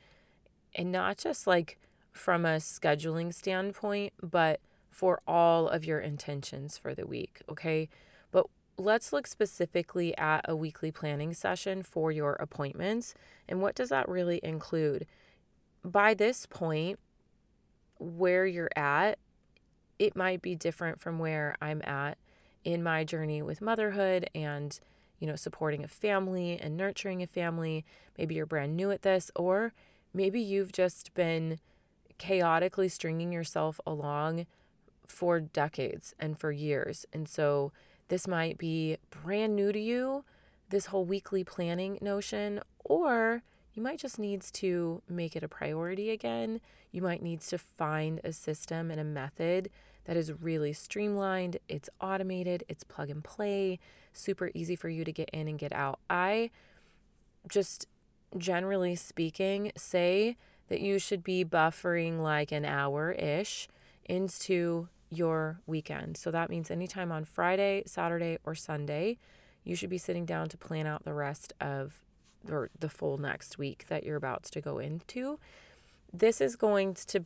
and 0.74 0.90
not 0.90 1.18
just 1.18 1.46
like 1.46 1.78
from 2.12 2.46
a 2.46 2.56
scheduling 2.60 3.34
standpoint, 3.34 4.14
but 4.22 4.62
for 4.88 5.20
all 5.26 5.68
of 5.68 5.84
your 5.84 6.00
intentions 6.00 6.78
for 6.78 6.94
the 6.94 7.06
week, 7.06 7.42
okay? 7.46 7.90
But 8.30 8.46
let's 8.78 9.12
look 9.12 9.26
specifically 9.26 10.16
at 10.16 10.46
a 10.48 10.56
weekly 10.56 10.92
planning 10.92 11.34
session 11.34 11.82
for 11.82 12.10
your 12.10 12.36
appointments. 12.40 13.12
And 13.46 13.60
what 13.60 13.74
does 13.74 13.90
that 13.90 14.08
really 14.08 14.40
include? 14.42 15.04
By 15.84 16.14
this 16.14 16.46
point, 16.46 16.98
where 17.98 18.46
you're 18.46 18.70
at, 18.74 19.18
it 19.98 20.16
might 20.16 20.42
be 20.42 20.54
different 20.54 21.00
from 21.00 21.18
where 21.18 21.56
I'm 21.60 21.82
at 21.82 22.18
in 22.64 22.82
my 22.82 23.04
journey 23.04 23.42
with 23.42 23.60
motherhood 23.60 24.28
and, 24.34 24.78
you 25.18 25.26
know, 25.26 25.36
supporting 25.36 25.84
a 25.84 25.88
family 25.88 26.58
and 26.60 26.76
nurturing 26.76 27.22
a 27.22 27.26
family. 27.26 27.84
Maybe 28.18 28.34
you're 28.34 28.46
brand 28.46 28.76
new 28.76 28.90
at 28.90 29.02
this, 29.02 29.30
or 29.36 29.72
maybe 30.12 30.40
you've 30.40 30.72
just 30.72 31.14
been 31.14 31.58
chaotically 32.18 32.88
stringing 32.88 33.32
yourself 33.32 33.80
along 33.86 34.46
for 35.06 35.38
decades 35.40 36.14
and 36.18 36.38
for 36.38 36.50
years. 36.50 37.06
And 37.12 37.28
so 37.28 37.72
this 38.08 38.26
might 38.26 38.58
be 38.58 38.96
brand 39.10 39.54
new 39.54 39.72
to 39.72 39.80
you, 39.80 40.24
this 40.68 40.86
whole 40.86 41.04
weekly 41.04 41.44
planning 41.44 41.98
notion, 42.00 42.60
or 42.84 43.42
you 43.76 43.82
might 43.82 43.98
just 43.98 44.18
needs 44.18 44.50
to 44.50 45.02
make 45.06 45.36
it 45.36 45.42
a 45.42 45.48
priority 45.48 46.10
again. 46.10 46.60
You 46.92 47.02
might 47.02 47.22
needs 47.22 47.46
to 47.48 47.58
find 47.58 48.20
a 48.24 48.32
system 48.32 48.90
and 48.90 48.98
a 48.98 49.04
method 49.04 49.68
that 50.06 50.16
is 50.16 50.32
really 50.32 50.72
streamlined, 50.72 51.58
it's 51.68 51.90
automated, 52.00 52.64
it's 52.68 52.84
plug 52.84 53.10
and 53.10 53.22
play, 53.22 53.78
super 54.14 54.50
easy 54.54 54.76
for 54.76 54.88
you 54.88 55.04
to 55.04 55.12
get 55.12 55.28
in 55.30 55.46
and 55.46 55.58
get 55.58 55.74
out. 55.74 55.98
I 56.08 56.50
just 57.48 57.86
generally 58.38 58.96
speaking 58.96 59.72
say 59.76 60.36
that 60.68 60.80
you 60.80 60.98
should 60.98 61.22
be 61.22 61.44
buffering 61.44 62.20
like 62.20 62.52
an 62.52 62.64
hour 62.64 63.12
ish 63.12 63.68
into 64.06 64.88
your 65.10 65.60
weekend. 65.66 66.16
So 66.16 66.30
that 66.30 66.48
means 66.48 66.70
anytime 66.70 67.12
on 67.12 67.24
Friday, 67.24 67.82
Saturday, 67.84 68.38
or 68.44 68.54
Sunday, 68.54 69.18
you 69.64 69.76
should 69.76 69.90
be 69.90 69.98
sitting 69.98 70.24
down 70.24 70.48
to 70.48 70.56
plan 70.56 70.86
out 70.86 71.04
the 71.04 71.12
rest 71.12 71.52
of 71.60 72.00
or 72.50 72.70
the 72.78 72.88
full 72.88 73.18
next 73.18 73.58
week 73.58 73.86
that 73.88 74.04
you're 74.04 74.16
about 74.16 74.44
to 74.44 74.60
go 74.60 74.78
into. 74.78 75.38
This 76.12 76.40
is 76.40 76.56
going 76.56 76.94
to 77.06 77.24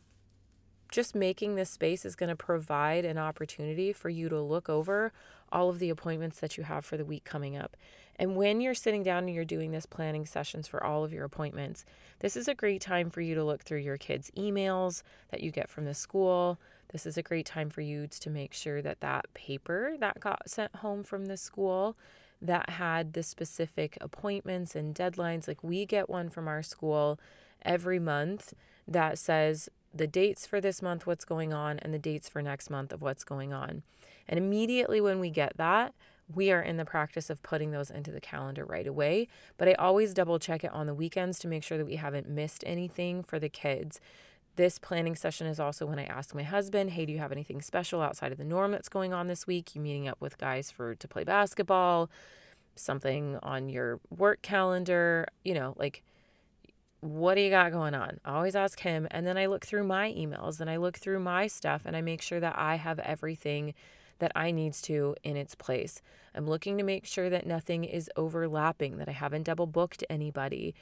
just 0.91 1.15
making 1.15 1.55
this 1.55 1.69
space 1.69 2.05
is 2.05 2.15
going 2.15 2.29
to 2.29 2.35
provide 2.35 3.05
an 3.05 3.17
opportunity 3.17 3.93
for 3.93 4.09
you 4.09 4.27
to 4.29 4.39
look 4.39 4.69
over 4.69 5.13
all 5.51 5.69
of 5.69 5.79
the 5.79 5.89
appointments 5.89 6.39
that 6.39 6.57
you 6.57 6.63
have 6.65 6.85
for 6.85 6.97
the 6.97 7.05
week 7.05 7.23
coming 7.23 7.57
up. 7.57 7.77
And 8.17 8.35
when 8.35 8.61
you're 8.61 8.75
sitting 8.75 9.01
down 9.01 9.23
and 9.23 9.33
you're 9.33 9.45
doing 9.45 9.71
this 9.71 9.85
planning 9.85 10.25
sessions 10.25 10.67
for 10.67 10.83
all 10.83 11.03
of 11.03 11.13
your 11.13 11.25
appointments, 11.25 11.85
this 12.19 12.35
is 12.35 12.47
a 12.47 12.53
great 12.53 12.81
time 12.81 13.09
for 13.09 13.21
you 13.21 13.33
to 13.35 13.43
look 13.43 13.63
through 13.63 13.79
your 13.79 13.97
kids' 13.97 14.31
emails 14.37 15.01
that 15.31 15.41
you 15.41 15.49
get 15.49 15.69
from 15.69 15.85
the 15.85 15.93
school. 15.93 16.59
This 16.91 17.05
is 17.05 17.17
a 17.17 17.23
great 17.23 17.45
time 17.45 17.69
for 17.69 17.81
you 17.81 18.07
to 18.07 18.29
make 18.29 18.53
sure 18.53 18.81
that 18.81 18.99
that 18.99 19.33
paper 19.33 19.95
that 19.99 20.19
got 20.19 20.49
sent 20.49 20.75
home 20.75 21.03
from 21.03 21.25
the 21.25 21.37
school 21.37 21.97
that 22.41 22.71
had 22.71 23.13
the 23.13 23.23
specific 23.23 23.97
appointments 24.01 24.75
and 24.75 24.95
deadlines, 24.95 25.47
like 25.47 25.63
we 25.63 25.85
get 25.85 26.09
one 26.09 26.29
from 26.29 26.47
our 26.47 26.63
school 26.63 27.19
every 27.63 27.99
month 27.99 28.53
that 28.87 29.19
says 29.19 29.69
the 29.93 30.07
dates 30.07 30.45
for 30.47 30.59
this 30.59 30.81
month, 30.81 31.05
what's 31.05 31.25
going 31.25 31.53
on, 31.53 31.77
and 31.79 31.93
the 31.93 31.99
dates 31.99 32.29
for 32.29 32.41
next 32.41 32.69
month 32.69 32.91
of 32.91 33.01
what's 33.01 33.23
going 33.23 33.53
on. 33.53 33.83
And 34.27 34.37
immediately 34.37 35.01
when 35.01 35.19
we 35.19 35.29
get 35.29 35.57
that, 35.57 35.93
we 36.33 36.51
are 36.51 36.61
in 36.61 36.77
the 36.77 36.85
practice 36.85 37.29
of 37.29 37.43
putting 37.43 37.71
those 37.71 37.89
into 37.89 38.11
the 38.11 38.21
calendar 38.21 38.63
right 38.63 38.87
away. 38.87 39.27
But 39.57 39.67
I 39.67 39.73
always 39.73 40.13
double 40.13 40.39
check 40.39 40.63
it 40.63 40.71
on 40.71 40.87
the 40.87 40.93
weekends 40.93 41.39
to 41.39 41.47
make 41.47 41.63
sure 41.63 41.77
that 41.77 41.85
we 41.85 41.97
haven't 41.97 42.29
missed 42.29 42.63
anything 42.65 43.23
for 43.23 43.37
the 43.37 43.49
kids. 43.49 43.99
This 44.55 44.77
planning 44.77 45.15
session 45.15 45.47
is 45.47 45.59
also 45.59 45.85
when 45.85 45.99
I 45.99 46.05
ask 46.05 46.35
my 46.35 46.43
husband, 46.43 46.91
"Hey, 46.91 47.05
do 47.05 47.13
you 47.13 47.19
have 47.19 47.31
anything 47.31 47.61
special 47.61 48.01
outside 48.01 48.31
of 48.31 48.37
the 48.37 48.43
norm 48.43 48.71
that's 48.71 48.89
going 48.89 49.13
on 49.13 49.27
this 49.27 49.47
week? 49.47 49.75
You 49.75 49.81
meeting 49.81 50.07
up 50.07 50.19
with 50.19 50.37
guys 50.37 50.69
for 50.71 50.95
to 50.95 51.07
play 51.07 51.23
basketball? 51.23 52.09
Something 52.75 53.37
on 53.41 53.69
your 53.69 53.99
work 54.09 54.41
calendar? 54.41 55.27
You 55.43 55.53
know, 55.53 55.73
like 55.77 56.03
what 57.01 57.35
do 57.35 57.41
you 57.41 57.49
got 57.49 57.71
going 57.71 57.95
on? 57.95 58.19
I 58.23 58.35
always 58.35 58.55
ask 58.55 58.79
him. 58.79 59.07
And 59.11 59.25
then 59.25 59.37
I 59.37 59.47
look 59.47 59.65
through 59.65 59.85
my 59.85 60.11
emails 60.13 60.59
and 60.61 60.69
I 60.69 60.77
look 60.77 60.97
through 60.97 61.19
my 61.19 61.47
stuff 61.47 61.81
and 61.85 61.95
I 61.95 62.01
make 62.01 62.21
sure 62.21 62.39
that 62.39 62.57
I 62.57 62.75
have 62.75 62.99
everything 62.99 63.73
that 64.19 64.31
I 64.35 64.51
needs 64.51 64.81
to 64.83 65.15
in 65.23 65.35
its 65.35 65.55
place. 65.55 66.03
I'm 66.35 66.47
looking 66.47 66.77
to 66.77 66.83
make 66.83 67.07
sure 67.07 67.27
that 67.31 67.47
nothing 67.47 67.83
is 67.83 68.09
overlapping, 68.15 68.97
that 68.97 69.09
I 69.09 69.13
haven't 69.13 69.43
double 69.43 69.65
booked 69.65 70.03
anybody. 70.11 70.75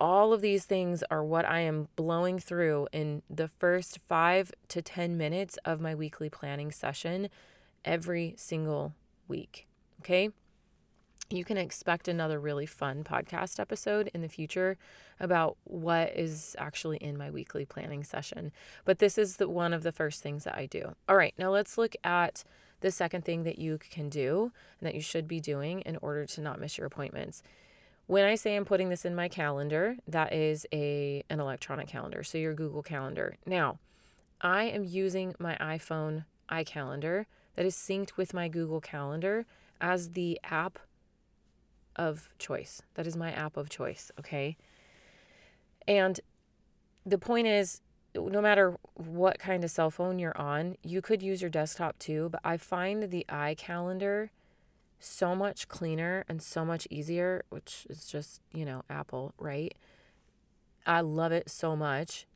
All 0.00 0.32
of 0.32 0.40
these 0.40 0.64
things 0.64 1.04
are 1.10 1.22
what 1.22 1.44
I 1.44 1.60
am 1.60 1.88
blowing 1.94 2.38
through 2.38 2.88
in 2.90 3.22
the 3.28 3.48
first 3.48 3.98
five 4.08 4.50
to 4.68 4.80
10 4.80 5.18
minutes 5.18 5.58
of 5.64 5.80
my 5.80 5.94
weekly 5.94 6.30
planning 6.30 6.72
session 6.72 7.28
every 7.84 8.34
single 8.38 8.94
week. 9.28 9.68
Okay 10.00 10.30
you 11.30 11.44
can 11.44 11.56
expect 11.56 12.08
another 12.08 12.40
really 12.40 12.66
fun 12.66 13.04
podcast 13.04 13.60
episode 13.60 14.10
in 14.12 14.20
the 14.20 14.28
future 14.28 14.76
about 15.20 15.56
what 15.64 16.14
is 16.16 16.56
actually 16.58 16.96
in 16.96 17.16
my 17.16 17.30
weekly 17.30 17.64
planning 17.64 18.02
session. 18.02 18.50
But 18.84 18.98
this 18.98 19.16
is 19.16 19.36
the 19.36 19.48
one 19.48 19.72
of 19.72 19.84
the 19.84 19.92
first 19.92 20.22
things 20.22 20.44
that 20.44 20.56
I 20.56 20.66
do. 20.66 20.96
All 21.08 21.16
right, 21.16 21.34
now 21.38 21.50
let's 21.50 21.78
look 21.78 21.94
at 22.02 22.42
the 22.80 22.90
second 22.90 23.24
thing 23.24 23.44
that 23.44 23.58
you 23.58 23.78
can 23.78 24.08
do 24.08 24.50
and 24.80 24.86
that 24.86 24.94
you 24.94 25.00
should 25.00 25.28
be 25.28 25.40
doing 25.40 25.80
in 25.82 25.98
order 26.02 26.26
to 26.26 26.40
not 26.40 26.60
miss 26.60 26.76
your 26.76 26.86
appointments. 26.86 27.42
When 28.06 28.24
I 28.24 28.34
say 28.34 28.56
I'm 28.56 28.64
putting 28.64 28.88
this 28.88 29.04
in 29.04 29.14
my 29.14 29.28
calendar, 29.28 29.96
that 30.08 30.32
is 30.32 30.66
a 30.72 31.22
an 31.30 31.40
electronic 31.40 31.88
calendar, 31.88 32.22
so 32.22 32.38
your 32.38 32.54
Google 32.54 32.82
Calendar. 32.82 33.36
Now, 33.46 33.78
I 34.40 34.64
am 34.64 34.84
using 34.84 35.34
my 35.38 35.56
iPhone 35.60 36.24
iCalendar 36.50 37.26
that 37.54 37.64
is 37.64 37.76
synced 37.76 38.16
with 38.16 38.34
my 38.34 38.48
Google 38.48 38.80
Calendar 38.80 39.46
as 39.80 40.10
the 40.10 40.40
app 40.44 40.78
of 41.96 42.28
choice. 42.38 42.82
That 42.94 43.06
is 43.06 43.16
my 43.16 43.32
app 43.32 43.56
of 43.56 43.68
choice, 43.68 44.10
okay? 44.18 44.56
And 45.86 46.20
the 47.04 47.18
point 47.18 47.46
is, 47.46 47.80
no 48.14 48.40
matter 48.40 48.76
what 48.94 49.38
kind 49.38 49.62
of 49.64 49.70
cell 49.70 49.90
phone 49.90 50.18
you're 50.18 50.36
on, 50.36 50.76
you 50.82 51.00
could 51.00 51.22
use 51.22 51.40
your 51.40 51.50
desktop 51.50 51.98
too, 51.98 52.28
but 52.30 52.40
I 52.44 52.56
find 52.56 53.10
the 53.10 53.24
iCalendar 53.28 54.30
so 55.00 55.34
much 55.34 55.66
cleaner 55.66 56.24
and 56.28 56.42
so 56.42 56.64
much 56.64 56.86
easier, 56.90 57.42
which 57.48 57.86
is 57.88 58.06
just, 58.06 58.40
you 58.52 58.64
know, 58.64 58.82
Apple, 58.88 59.32
right? 59.38 59.74
I 60.86 61.00
love 61.00 61.32
it 61.32 61.50
so 61.50 61.74
much. 61.74 62.26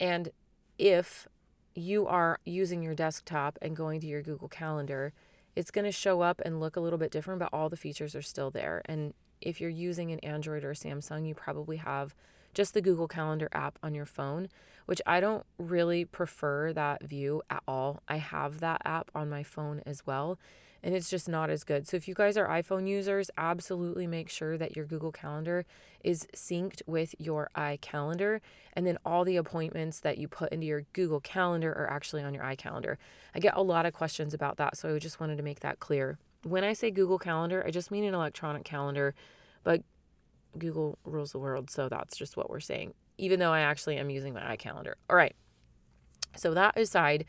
And 0.00 0.30
if 0.78 1.26
you 1.74 2.06
are 2.06 2.38
using 2.44 2.82
your 2.82 2.94
desktop 2.94 3.58
and 3.60 3.76
going 3.76 4.00
to 4.00 4.06
your 4.06 4.22
Google 4.22 4.48
Calendar, 4.48 5.12
it's 5.56 5.70
going 5.70 5.84
to 5.84 5.92
show 5.92 6.20
up 6.20 6.40
and 6.44 6.60
look 6.60 6.76
a 6.76 6.80
little 6.80 6.98
bit 6.98 7.10
different, 7.10 7.40
but 7.40 7.50
all 7.52 7.68
the 7.68 7.76
features 7.76 8.14
are 8.14 8.22
still 8.22 8.50
there. 8.50 8.82
And 8.86 9.12
if 9.40 9.60
you're 9.60 9.70
using 9.70 10.12
an 10.12 10.20
Android 10.20 10.64
or 10.64 10.74
Samsung, 10.74 11.26
you 11.26 11.34
probably 11.34 11.76
have 11.78 12.14
just 12.54 12.74
the 12.74 12.80
Google 12.80 13.08
Calendar 13.08 13.48
app 13.52 13.78
on 13.82 13.94
your 13.94 14.06
phone, 14.06 14.48
which 14.86 15.02
I 15.06 15.18
don't 15.18 15.44
really 15.58 16.04
prefer 16.04 16.72
that 16.72 17.02
view 17.02 17.42
at 17.50 17.62
all. 17.66 18.00
I 18.08 18.16
have 18.16 18.60
that 18.60 18.80
app 18.84 19.10
on 19.12 19.28
my 19.28 19.42
phone 19.42 19.82
as 19.84 20.06
well 20.06 20.38
and 20.84 20.94
it's 20.94 21.08
just 21.08 21.30
not 21.30 21.48
as 21.48 21.64
good. 21.64 21.88
So 21.88 21.96
if 21.96 22.06
you 22.06 22.14
guys 22.14 22.36
are 22.36 22.46
iPhone 22.46 22.86
users, 22.86 23.30
absolutely 23.38 24.06
make 24.06 24.28
sure 24.28 24.58
that 24.58 24.76
your 24.76 24.84
Google 24.84 25.10
Calendar 25.10 25.64
is 26.04 26.28
synced 26.36 26.82
with 26.86 27.14
your 27.18 27.48
iCalendar 27.56 28.40
and 28.74 28.86
then 28.86 28.98
all 29.02 29.24
the 29.24 29.38
appointments 29.38 29.98
that 30.00 30.18
you 30.18 30.28
put 30.28 30.52
into 30.52 30.66
your 30.66 30.82
Google 30.92 31.20
Calendar 31.20 31.72
are 31.72 31.90
actually 31.90 32.22
on 32.22 32.34
your 32.34 32.44
iCalendar. 32.44 32.98
I 33.34 33.40
get 33.40 33.56
a 33.56 33.62
lot 33.62 33.86
of 33.86 33.94
questions 33.94 34.34
about 34.34 34.58
that, 34.58 34.76
so 34.76 34.94
I 34.94 34.98
just 34.98 35.18
wanted 35.18 35.38
to 35.38 35.42
make 35.42 35.60
that 35.60 35.80
clear. 35.80 36.18
When 36.42 36.64
I 36.64 36.74
say 36.74 36.90
Google 36.90 37.18
Calendar, 37.18 37.64
I 37.66 37.70
just 37.70 37.90
mean 37.90 38.04
an 38.04 38.12
electronic 38.12 38.64
calendar, 38.64 39.14
but 39.62 39.82
Google 40.58 40.98
rules 41.06 41.32
the 41.32 41.38
world, 41.38 41.70
so 41.70 41.88
that's 41.88 42.14
just 42.14 42.36
what 42.36 42.50
we're 42.50 42.60
saying, 42.60 42.92
even 43.16 43.40
though 43.40 43.52
I 43.52 43.60
actually 43.60 43.96
am 43.96 44.10
using 44.10 44.34
my 44.34 44.54
iCalendar. 44.54 44.92
All 45.08 45.16
right. 45.16 45.34
So 46.36 46.52
that 46.52 46.78
aside, 46.78 47.24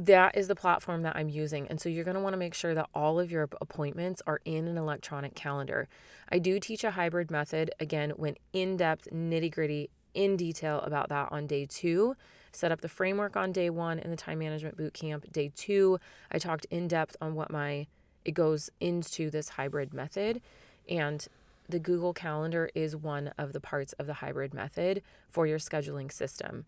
that 0.00 0.34
is 0.34 0.48
the 0.48 0.54
platform 0.54 1.02
that 1.02 1.14
I'm 1.14 1.28
using. 1.28 1.68
And 1.68 1.78
so 1.78 1.90
you're 1.90 2.04
going 2.04 2.14
to 2.14 2.22
want 2.22 2.32
to 2.32 2.38
make 2.38 2.54
sure 2.54 2.74
that 2.74 2.88
all 2.94 3.20
of 3.20 3.30
your 3.30 3.46
appointments 3.60 4.22
are 4.26 4.40
in 4.46 4.66
an 4.66 4.78
electronic 4.78 5.34
calendar. 5.34 5.88
I 6.30 6.38
do 6.38 6.58
teach 6.58 6.84
a 6.84 6.92
hybrid 6.92 7.30
method, 7.30 7.70
again, 7.78 8.14
went 8.16 8.38
in 8.54 8.78
depth, 8.78 9.08
nitty 9.12 9.52
gritty, 9.52 9.90
in 10.14 10.38
detail 10.38 10.80
about 10.80 11.10
that 11.10 11.28
on 11.30 11.46
day 11.46 11.66
two. 11.66 12.16
Set 12.50 12.72
up 12.72 12.80
the 12.80 12.88
framework 12.88 13.36
on 13.36 13.52
day 13.52 13.68
one 13.68 13.98
in 13.98 14.10
the 14.10 14.16
time 14.16 14.38
management 14.38 14.78
boot 14.78 14.94
camp. 14.94 15.30
Day 15.30 15.52
two, 15.54 16.00
I 16.32 16.38
talked 16.38 16.64
in 16.70 16.88
depth 16.88 17.16
on 17.20 17.34
what 17.34 17.50
my 17.50 17.86
it 18.24 18.32
goes 18.32 18.70
into 18.80 19.30
this 19.30 19.50
hybrid 19.50 19.92
method. 19.92 20.40
And 20.88 21.26
the 21.68 21.78
Google 21.78 22.14
Calendar 22.14 22.70
is 22.74 22.96
one 22.96 23.32
of 23.38 23.52
the 23.52 23.60
parts 23.60 23.92
of 23.94 24.06
the 24.06 24.14
hybrid 24.14 24.54
method 24.54 25.02
for 25.28 25.46
your 25.46 25.58
scheduling 25.58 26.10
system. 26.10 26.64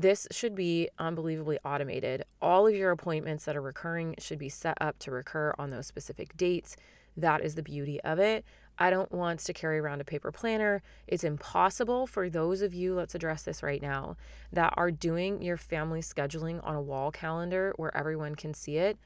This 0.00 0.28
should 0.30 0.54
be 0.54 0.88
unbelievably 1.00 1.58
automated. 1.64 2.22
All 2.40 2.68
of 2.68 2.74
your 2.74 2.92
appointments 2.92 3.44
that 3.46 3.56
are 3.56 3.60
recurring 3.60 4.14
should 4.18 4.38
be 4.38 4.48
set 4.48 4.78
up 4.80 5.00
to 5.00 5.10
recur 5.10 5.52
on 5.58 5.70
those 5.70 5.88
specific 5.88 6.36
dates. 6.36 6.76
That 7.16 7.40
is 7.40 7.56
the 7.56 7.64
beauty 7.64 8.00
of 8.02 8.20
it. 8.20 8.44
I 8.78 8.90
don't 8.90 9.10
want 9.10 9.40
to 9.40 9.52
carry 9.52 9.80
around 9.80 10.00
a 10.00 10.04
paper 10.04 10.30
planner. 10.30 10.84
It's 11.08 11.24
impossible 11.24 12.06
for 12.06 12.30
those 12.30 12.62
of 12.62 12.72
you, 12.72 12.94
let's 12.94 13.16
address 13.16 13.42
this 13.42 13.60
right 13.60 13.82
now, 13.82 14.16
that 14.52 14.72
are 14.76 14.92
doing 14.92 15.42
your 15.42 15.56
family 15.56 16.00
scheduling 16.00 16.64
on 16.64 16.76
a 16.76 16.80
wall 16.80 17.10
calendar 17.10 17.72
where 17.76 17.96
everyone 17.96 18.36
can 18.36 18.54
see 18.54 18.76
it. 18.76 18.98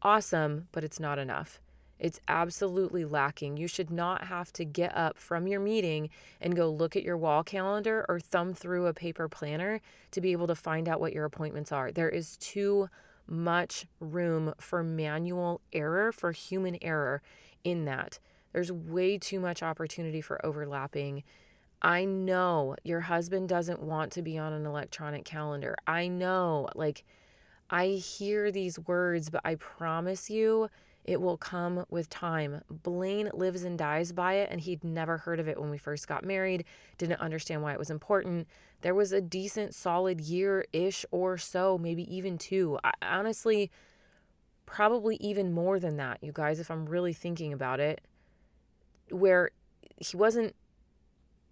Awesome, 0.00 0.68
but 0.70 0.84
it's 0.84 1.00
not 1.00 1.18
enough. 1.18 1.60
It's 1.98 2.20
absolutely 2.28 3.04
lacking. 3.04 3.56
You 3.56 3.68
should 3.68 3.90
not 3.90 4.24
have 4.24 4.52
to 4.54 4.64
get 4.64 4.96
up 4.96 5.16
from 5.16 5.46
your 5.46 5.60
meeting 5.60 6.10
and 6.40 6.54
go 6.54 6.70
look 6.70 6.94
at 6.94 7.02
your 7.02 7.16
wall 7.16 7.42
calendar 7.42 8.04
or 8.08 8.20
thumb 8.20 8.54
through 8.54 8.86
a 8.86 8.94
paper 8.94 9.28
planner 9.28 9.80
to 10.10 10.20
be 10.20 10.32
able 10.32 10.46
to 10.46 10.54
find 10.54 10.88
out 10.88 11.00
what 11.00 11.12
your 11.12 11.24
appointments 11.24 11.72
are. 11.72 11.90
There 11.90 12.08
is 12.08 12.36
too 12.36 12.88
much 13.26 13.86
room 13.98 14.52
for 14.58 14.82
manual 14.82 15.60
error, 15.72 16.12
for 16.12 16.32
human 16.32 16.78
error 16.82 17.22
in 17.64 17.84
that. 17.86 18.18
There's 18.52 18.70
way 18.70 19.18
too 19.18 19.40
much 19.40 19.62
opportunity 19.62 20.20
for 20.20 20.44
overlapping. 20.44 21.24
I 21.82 22.04
know 22.04 22.76
your 22.84 23.00
husband 23.00 23.48
doesn't 23.48 23.82
want 23.82 24.12
to 24.12 24.22
be 24.22 24.38
on 24.38 24.52
an 24.52 24.64
electronic 24.64 25.24
calendar. 25.24 25.76
I 25.86 26.08
know, 26.08 26.68
like, 26.74 27.04
I 27.68 27.88
hear 27.88 28.50
these 28.50 28.78
words, 28.78 29.28
but 29.28 29.40
I 29.44 29.56
promise 29.56 30.30
you, 30.30 30.70
It 31.06 31.20
will 31.20 31.36
come 31.36 31.86
with 31.88 32.10
time. 32.10 32.62
Blaine 32.68 33.30
lives 33.32 33.62
and 33.62 33.78
dies 33.78 34.10
by 34.10 34.34
it, 34.34 34.48
and 34.50 34.60
he'd 34.60 34.82
never 34.82 35.18
heard 35.18 35.38
of 35.38 35.46
it 35.46 35.60
when 35.60 35.70
we 35.70 35.78
first 35.78 36.08
got 36.08 36.24
married, 36.24 36.64
didn't 36.98 37.20
understand 37.20 37.62
why 37.62 37.72
it 37.72 37.78
was 37.78 37.90
important. 37.90 38.48
There 38.80 38.94
was 38.94 39.12
a 39.12 39.20
decent, 39.20 39.72
solid 39.72 40.20
year 40.20 40.66
ish 40.72 41.06
or 41.12 41.38
so, 41.38 41.78
maybe 41.78 42.12
even 42.14 42.38
two. 42.38 42.80
I, 42.82 42.92
honestly, 43.02 43.70
probably 44.66 45.16
even 45.20 45.52
more 45.52 45.78
than 45.78 45.96
that, 45.96 46.18
you 46.22 46.32
guys, 46.32 46.58
if 46.58 46.72
I'm 46.72 46.86
really 46.86 47.12
thinking 47.12 47.52
about 47.52 47.78
it, 47.78 48.00
where 49.08 49.52
he 49.96 50.16
wasn't 50.16 50.56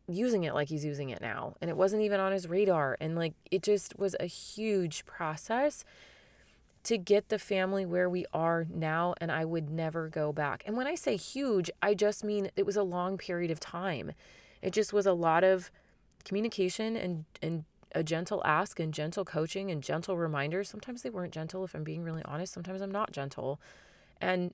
using 0.09 0.43
it 0.43 0.53
like 0.53 0.69
he's 0.69 0.85
using 0.85 1.11
it 1.11 1.21
now. 1.21 1.55
And 1.61 1.71
it 1.71 1.77
wasn't 1.77 2.03
even 2.03 2.19
on 2.19 2.33
his 2.33 2.49
radar. 2.49 2.97
And 3.01 3.15
like 3.15 3.35
it 3.53 3.63
just 3.63 3.97
was 3.99 4.17
a 4.19 4.27
huge 4.27 5.07
process 5.07 5.85
to 6.85 6.99
get 6.99 7.29
the 7.29 7.39
family 7.39 7.85
where 7.85 8.09
we 8.09 8.27
are 8.33 8.67
now. 8.73 9.15
And 9.21 9.33
I 9.33 9.45
would 9.45 9.71
never 9.71 10.09
go 10.09 10.33
back. 10.33 10.63
And 10.67 10.77
when 10.77 10.87
I 10.87 10.95
say 10.95 11.17
huge, 11.17 11.71
I 11.83 11.95
just 11.95 12.23
mean 12.23 12.51
it 12.57 12.67
was 12.67 12.77
a 12.77 12.83
long 12.83 13.19
period 13.19 13.51
of 13.51 13.61
time. 13.61 14.13
It 14.63 14.73
just 14.73 14.93
was 14.93 15.07
a 15.07 15.13
lot 15.13 15.45
of 15.45 15.71
communication 16.25 16.97
and, 16.97 17.25
and 17.43 17.65
a 17.95 18.03
gentle 18.03 18.43
ask 18.45 18.81
and 18.81 18.93
gentle 18.93 19.25
coaching 19.25 19.71
and 19.71 19.83
gentle 19.83 20.17
reminders. 20.17 20.69
Sometimes 20.69 21.03
they 21.03 21.11
weren't 21.11 21.33
gentle, 21.33 21.65
if 21.65 21.75
I'm 21.75 21.85
being 21.85 22.03
really 22.03 22.23
honest. 22.25 22.53
Sometimes 22.53 22.81
I'm 22.81 22.91
not 22.91 23.13
gentle. 23.13 23.61
And 24.21 24.53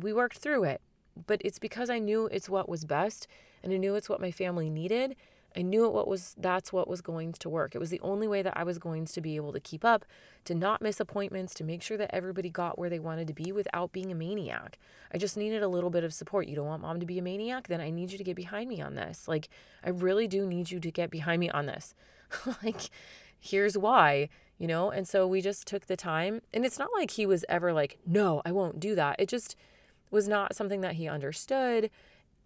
we 0.00 0.12
worked 0.12 0.38
through 0.38 0.64
it. 0.64 0.80
But 1.26 1.42
it's 1.44 1.58
because 1.58 1.90
I 1.90 1.98
knew 1.98 2.26
it's 2.26 2.48
what 2.48 2.68
was 2.68 2.84
best 2.84 3.26
and 3.62 3.72
I 3.72 3.76
knew 3.76 3.94
it's 3.94 4.08
what 4.08 4.20
my 4.20 4.30
family 4.30 4.70
needed. 4.70 5.14
I 5.56 5.62
knew 5.62 5.84
it 5.86 5.92
what 5.92 6.08
was 6.08 6.34
that's 6.38 6.72
what 6.72 6.88
was 6.88 7.00
going 7.00 7.32
to 7.34 7.48
work. 7.48 7.74
It 7.74 7.78
was 7.78 7.90
the 7.90 8.00
only 8.00 8.26
way 8.26 8.42
that 8.42 8.56
I 8.56 8.64
was 8.64 8.78
going 8.78 9.04
to 9.06 9.20
be 9.20 9.36
able 9.36 9.52
to 9.52 9.60
keep 9.60 9.84
up, 9.84 10.04
to 10.44 10.54
not 10.54 10.82
miss 10.82 11.00
appointments, 11.00 11.54
to 11.54 11.64
make 11.64 11.82
sure 11.82 11.96
that 11.96 12.14
everybody 12.14 12.50
got 12.50 12.78
where 12.78 12.90
they 12.90 12.98
wanted 12.98 13.26
to 13.28 13.34
be 13.34 13.52
without 13.52 13.92
being 13.92 14.10
a 14.10 14.14
maniac. 14.14 14.78
I 15.12 15.18
just 15.18 15.36
needed 15.36 15.62
a 15.62 15.68
little 15.68 15.90
bit 15.90 16.04
of 16.04 16.14
support. 16.14 16.48
You 16.48 16.56
don't 16.56 16.66
want 16.66 16.82
mom 16.82 17.00
to 17.00 17.06
be 17.06 17.18
a 17.18 17.22
maniac? 17.22 17.68
Then 17.68 17.80
I 17.80 17.90
need 17.90 18.12
you 18.12 18.18
to 18.18 18.24
get 18.24 18.36
behind 18.36 18.68
me 18.68 18.80
on 18.80 18.94
this. 18.94 19.28
Like 19.28 19.48
I 19.84 19.90
really 19.90 20.26
do 20.26 20.46
need 20.46 20.70
you 20.70 20.80
to 20.80 20.90
get 20.90 21.10
behind 21.10 21.40
me 21.40 21.50
on 21.50 21.66
this. 21.66 21.94
like 22.62 22.90
here's 23.38 23.76
why, 23.76 24.28
you 24.58 24.66
know? 24.66 24.90
And 24.90 25.06
so 25.06 25.26
we 25.26 25.40
just 25.40 25.66
took 25.66 25.86
the 25.86 25.96
time. 25.96 26.42
And 26.54 26.64
it's 26.64 26.78
not 26.78 26.90
like 26.96 27.12
he 27.12 27.26
was 27.26 27.44
ever 27.48 27.72
like, 27.72 27.98
"No, 28.06 28.42
I 28.44 28.52
won't 28.52 28.80
do 28.80 28.94
that." 28.94 29.16
It 29.18 29.28
just 29.28 29.56
was 30.10 30.28
not 30.28 30.54
something 30.54 30.82
that 30.82 30.94
he 30.94 31.08
understood 31.08 31.90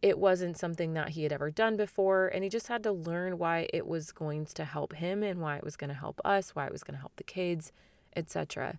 it 0.03 0.19
wasn't 0.19 0.59
something 0.59 0.93
that 0.95 1.11
he 1.11 1.23
had 1.23 1.33
ever 1.33 1.51
done 1.51 1.77
before 1.77 2.29
and 2.29 2.45
he 2.45 2.51
just 2.51 2.69
had 2.69 2.83
to 2.83 2.93
learn 2.93 3.39
why 3.39 3.69
it 3.73 3.87
was 3.87 4.13
going 4.13 4.45
to 4.45 4.65
help 4.65 4.95
him 4.95 5.23
and 5.23 5.41
why 5.41 5.57
it 5.57 5.65
was 5.65 5.77
going 5.77 5.89
to 5.89 5.95
help 5.95 6.21
us 6.25 6.55
why 6.55 6.67
it 6.67 6.73
was 6.73 6.85
going 6.85 6.95
to 6.95 7.01
help 7.01 7.17
the 7.17 7.25
kids 7.25 7.73
etc 8.15 8.79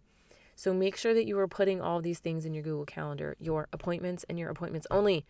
so 0.58 0.74
make 0.74 0.98
sure 0.98 1.14
that 1.14 1.28
you 1.28 1.38
are 1.38 1.48
putting 1.48 1.82
all 1.82 2.02
these 2.02 2.18
things 2.18 2.44
in 2.44 2.54
your 2.54 2.64
google 2.64 2.86
calendar 2.86 3.36
your 3.40 3.68
appointments 3.72 4.26
and 4.28 4.40
your 4.40 4.50
appointments 4.50 4.88
only. 4.90 5.26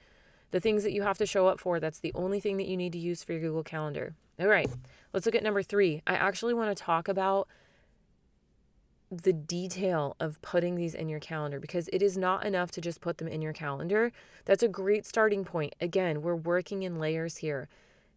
The 0.52 0.62
things 0.62 0.84
that 0.84 0.94
you 0.94 1.02
have 1.02 1.18
to 1.18 1.26
show 1.26 1.48
up 1.48 1.60
for 1.60 1.82
that's 1.82 2.00
the 2.00 2.14
only 2.16 2.40
thing 2.40 2.56
that 2.56 2.68
you 2.68 2.78
need 2.78 2.94
to 2.94 2.98
use 2.98 3.24
for 3.24 3.34
your 3.34 3.42
google 3.42 3.64
calendar. 3.64 4.16
All 4.40 4.48
right 4.48 4.70
let's 5.14 5.26
look 5.26 5.36
at 5.36 5.44
number 5.44 5.62
three. 5.62 6.02
I 6.08 6.16
actually 6.16 6.54
want 6.54 6.76
to 6.76 6.82
talk 6.82 7.10
about 7.10 7.48
the 9.10 9.34
detail 9.34 10.16
of 10.20 10.42
putting 10.42 10.76
these 10.76 10.94
in 10.94 11.08
your 11.08 11.20
calendar 11.20 11.60
because 11.60 11.90
it 11.94 12.02
is 12.02 12.18
not 12.18 12.46
enough 12.46 12.72
to 12.72 12.82
just 12.82 13.00
put 13.00 13.18
them 13.18 13.28
in 13.28 13.42
your 13.42 13.54
calendar. 13.54 14.12
That's 14.46 14.64
a 14.64 14.68
great 14.68 15.06
starting 15.06 15.46
point. 15.46 15.76
Again, 15.80 16.22
we're 16.22 16.36
working 16.36 16.84
in 16.84 17.00
layers 17.00 17.38
here. 17.38 17.70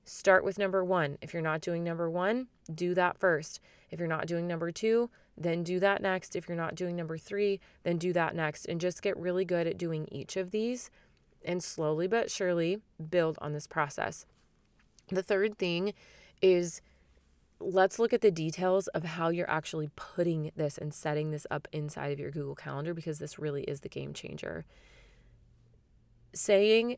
Start 0.04 0.44
with 0.44 0.59
number 0.59 0.85
one. 0.85 1.18
If 1.20 1.32
you're 1.32 1.42
not 1.42 1.61
doing 1.61 1.85
number 1.85 2.11
one, 2.11 2.49
do 2.75 2.94
that 2.94 3.18
first. 3.18 3.61
If 3.90 3.99
you're 4.00 4.09
not 4.09 4.26
doing 4.26 4.49
number 4.49 4.73
two, 4.73 5.11
then 5.37 5.62
do 5.62 5.78
that 5.78 6.02
next. 6.02 6.35
If 6.35 6.49
you're 6.49 6.56
not 6.56 6.75
doing 6.75 6.97
number 6.97 7.16
three, 7.16 7.61
then 7.85 7.97
do 7.97 8.12
that 8.12 8.35
next. 8.35 8.66
And 8.66 8.80
just 8.80 9.02
get 9.02 9.16
really 9.16 9.44
good 9.44 9.66
at 9.66 9.78
doing 9.78 10.09
each 10.11 10.37
of 10.37 10.50
these 10.50 10.90
and 11.44 11.62
slowly 11.62 12.06
but 12.06 12.30
surely 12.30 12.80
build 13.11 13.38
on 13.40 13.52
this 13.52 13.66
process. 13.66 14.26
The 15.09 15.23
third 15.23 15.59
thing 15.59 15.94
is 16.42 16.80
let's 17.61 17.99
look 17.99 18.12
at 18.12 18.23
the 18.23 18.31
details 18.31 18.88
of 18.88 19.05
how 19.05 19.29
you're 19.29 19.50
actually 19.50 19.90
putting 19.95 20.50
this 20.57 20.79
and 20.79 20.93
setting 20.95 21.31
this 21.31 21.47
up 21.50 21.69
inside 21.73 22.12
of 22.12 22.19
your 22.19 22.31
Google 22.31 22.55
Calendar 22.55 22.95
because 22.95 23.19
this 23.19 23.38
really 23.38 23.62
is 23.64 23.81
the 23.81 23.88
game 23.88 24.12
changer. 24.12 24.64
Saying, 26.33 26.97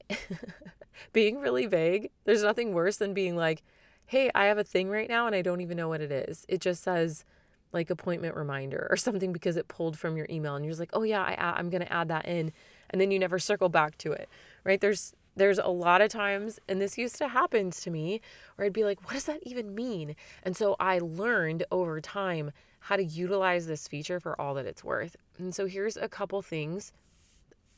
being 1.13 1.39
really 1.41 1.67
vague, 1.67 2.11
there's 2.25 2.43
nothing 2.43 2.73
worse 2.73 2.97
than 2.97 3.15
being 3.15 3.37
like, 3.37 3.63
hey, 4.07 4.31
I 4.35 4.47
have 4.47 4.59
a 4.59 4.65
thing 4.65 4.89
right 4.89 5.09
now 5.09 5.27
and 5.27 5.35
I 5.35 5.43
don't 5.43 5.61
even 5.61 5.77
know 5.77 5.89
what 5.89 6.01
it 6.01 6.13
is. 6.13 6.45
It 6.49 6.61
just 6.61 6.83
says, 6.83 7.25
like 7.73 7.91
appointment 7.91 8.37
reminder 8.37 8.87
or 8.91 8.97
something 8.97 9.33
because 9.33 9.57
it 9.57 9.69
pulled 9.69 9.99
from 9.99 10.17
your 10.17 10.27
email 10.31 10.55
and 10.55 10.65
you're 10.65 10.73
just 10.73 10.81
like, 10.81 10.91
oh 10.93 11.03
yeah, 11.03 11.23
I, 11.23 11.59
I'm 11.59 11.71
going 11.71 11.83
to 11.83 11.93
add 11.93 12.09
that 12.09 12.27
in. 12.27 12.53
And 12.91 13.01
then 13.01 13.11
you 13.11 13.19
never 13.19 13.39
circle 13.39 13.71
back 13.71 13.97
to 13.99 14.13
it, 14.13 14.29
right? 14.65 14.81
There's 14.81 15.15
there's 15.37 15.59
a 15.59 15.69
lot 15.69 16.01
of 16.01 16.11
times, 16.11 16.59
and 16.69 16.81
this 16.81 16.99
used 16.99 17.17
to 17.17 17.29
happen 17.29 17.71
to 17.71 17.91
me, 17.91 18.21
where 18.57 18.67
I'd 18.67 18.73
be 18.73 18.85
like, 18.85 19.05
what 19.05 19.15
does 19.15 19.25
that 19.25 19.43
even 19.43 19.75
mean? 19.75 20.15
And 20.43 20.57
so 20.57 20.77
I 20.79 20.99
learned 20.99 21.65
over 21.71 22.01
time 22.01 22.53
how 22.81 22.97
to 22.97 23.05
utilize 23.05 23.67
this 23.67 23.89
feature 23.89 24.21
for 24.21 24.39
all 24.41 24.55
that 24.55 24.67
it's 24.67 24.85
worth. 24.85 25.17
And 25.39 25.55
so 25.55 25.67
here's 25.67 25.97
a 25.97 26.09
couple 26.09 26.43
things. 26.43 26.93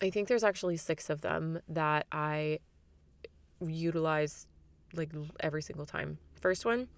I 0.00 0.10
think 0.10 0.28
there's 0.28 0.44
actually 0.44 0.76
six 0.76 1.10
of 1.10 1.20
them 1.20 1.60
that 1.68 2.06
I 2.10 2.58
utilize 3.60 4.46
like 4.94 5.10
every 5.40 5.62
single 5.62 5.86
time. 5.86 6.18
First 6.40 6.64
one 6.64 6.88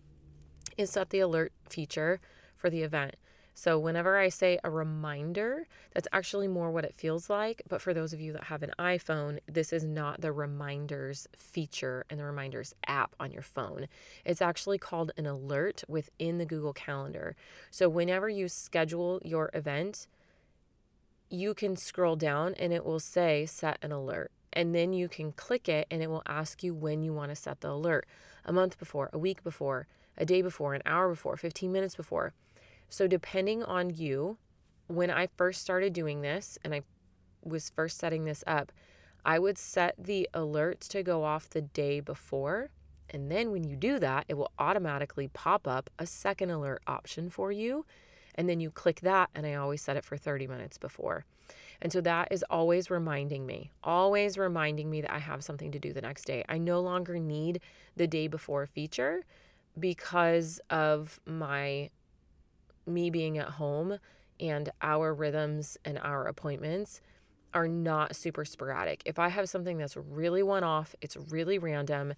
is 0.77 0.91
set 0.91 1.11
the 1.11 1.21
alert 1.21 1.53
feature 1.69 2.21
for 2.57 2.71
the 2.71 2.83
event. 2.83 3.17
So, 3.59 3.79
whenever 3.79 4.19
I 4.19 4.29
say 4.29 4.59
a 4.63 4.69
reminder, 4.69 5.67
that's 5.95 6.07
actually 6.13 6.47
more 6.47 6.71
what 6.71 6.85
it 6.85 6.95
feels 6.95 7.31
like. 7.31 7.63
But 7.67 7.81
for 7.81 7.95
those 7.95 8.13
of 8.13 8.21
you 8.21 8.35
that 8.35 8.45
have 8.45 8.63
an 8.63 8.73
iPhone, 8.79 9.39
this 9.47 9.73
is 9.73 9.83
not 9.83 10.21
the 10.21 10.31
reminders 10.31 11.27
feature 11.35 12.05
and 12.11 12.21
the 12.21 12.25
reminders 12.25 12.75
app 12.87 13.17
on 13.19 13.33
your 13.33 13.41
phone. 13.41 13.89
It's 14.27 14.43
actually 14.43 14.77
called 14.77 15.11
an 15.17 15.25
alert 15.25 15.85
within 15.89 16.37
the 16.37 16.45
Google 16.45 16.75
Calendar. 16.75 17.35
So, 17.71 17.89
whenever 17.89 18.29
you 18.29 18.51
schedule 18.51 19.23
your 19.25 19.49
event, 19.55 20.07
you 21.31 21.55
can 21.55 21.77
scroll 21.77 22.15
down 22.15 22.53
and 22.59 22.75
it 22.75 22.85
will 22.85 23.01
say 23.01 23.47
set 23.47 23.79
an 23.81 23.91
alert. 23.91 24.31
And 24.53 24.75
then 24.75 24.93
you 24.93 25.09
can 25.09 25.33
click 25.33 25.67
it 25.67 25.87
and 25.91 26.03
it 26.03 26.11
will 26.11 26.23
ask 26.27 26.63
you 26.63 26.75
when 26.75 27.03
you 27.03 27.15
want 27.15 27.31
to 27.31 27.37
set 27.37 27.63
the 27.63 27.71
alert 27.71 28.07
a 28.45 28.53
month 28.53 28.79
before, 28.79 29.09
a 29.15 29.19
week 29.19 29.43
before, 29.43 29.87
a 30.19 30.27
day 30.27 30.43
before, 30.43 30.75
an 30.75 30.83
hour 30.85 31.09
before, 31.09 31.39
15 31.39 31.73
minutes 31.73 31.97
before. 31.97 32.35
So, 32.89 33.07
depending 33.07 33.63
on 33.63 33.91
you, 33.91 34.39
when 34.87 35.11
I 35.11 35.29
first 35.37 35.61
started 35.61 35.93
doing 35.93 36.23
this 36.23 36.59
and 36.65 36.75
I 36.75 36.83
was 37.43 37.71
first 37.71 37.99
setting 37.99 38.25
this 38.25 38.45
up, 38.47 38.73
I 39.25 39.39
would 39.39 39.59
set 39.59 39.95
the 39.99 40.29
alerts 40.33 40.87
to 40.89 41.03
go 41.03 41.25
off 41.25 41.51
the 41.51 41.63
day 41.63 42.01
before. 42.01 42.71
And 43.11 43.31
then 43.31 43.51
when 43.51 43.65
you 43.65 43.77
do 43.77 43.99
that, 43.99 44.25
it 44.29 44.35
will 44.35 44.53
automatically 44.59 45.29
pop 45.29 45.67
up 45.67 45.91
a 45.99 46.07
second 46.07 46.51
alert 46.51 46.83
option 46.87 47.31
for 47.31 47.51
you. 47.51 47.87
And 48.35 48.49
then 48.49 48.61
you 48.61 48.71
click 48.71 49.01
that, 49.01 49.31
and 49.35 49.47
I 49.47 49.55
always 49.55 49.83
set 49.83 49.97
it 49.97 50.05
for 50.05 50.17
30 50.17 50.47
minutes 50.47 50.79
before. 50.79 51.25
And 51.81 51.93
so 51.93 52.01
that 52.03 52.29
is 52.31 52.45
always 52.51 52.91
reminding 52.91 53.47
me, 53.47 53.71
always 53.83 54.39
reminding 54.39 54.91
me 54.91 55.01
that 55.01 55.13
I 55.13 55.19
have 55.19 55.43
something 55.43 55.73
to 55.73 55.79
do 55.79 55.93
the 55.93 56.01
next 56.01 56.25
day. 56.25 56.45
I 56.49 56.59
no 56.59 56.81
longer 56.81 57.19
need 57.19 57.61
the 57.97 58.07
day 58.07 58.29
before 58.29 58.67
feature 58.67 59.25
because 59.79 60.61
of 60.71 61.21
my 61.27 61.91
me 62.87 63.11
being 63.11 63.39
at 63.39 63.51
home 63.51 63.99
and 64.39 64.71
our 64.83 65.15
rhythms 65.15 65.77
and 65.85 65.99
our 65.99 66.27
appointments 66.27 67.01
are 67.55 67.69
not 67.69 68.15
super 68.15 68.45
sporadic. 68.45 69.03
If 69.07 69.19
I 69.19 69.29
have 69.29 69.49
something 69.49 69.79
that's 69.79 69.97
really 69.97 70.43
one 70.43 70.65
off, 70.65 70.95
it's 71.01 71.17
really 71.17 71.59
random, 71.59 72.15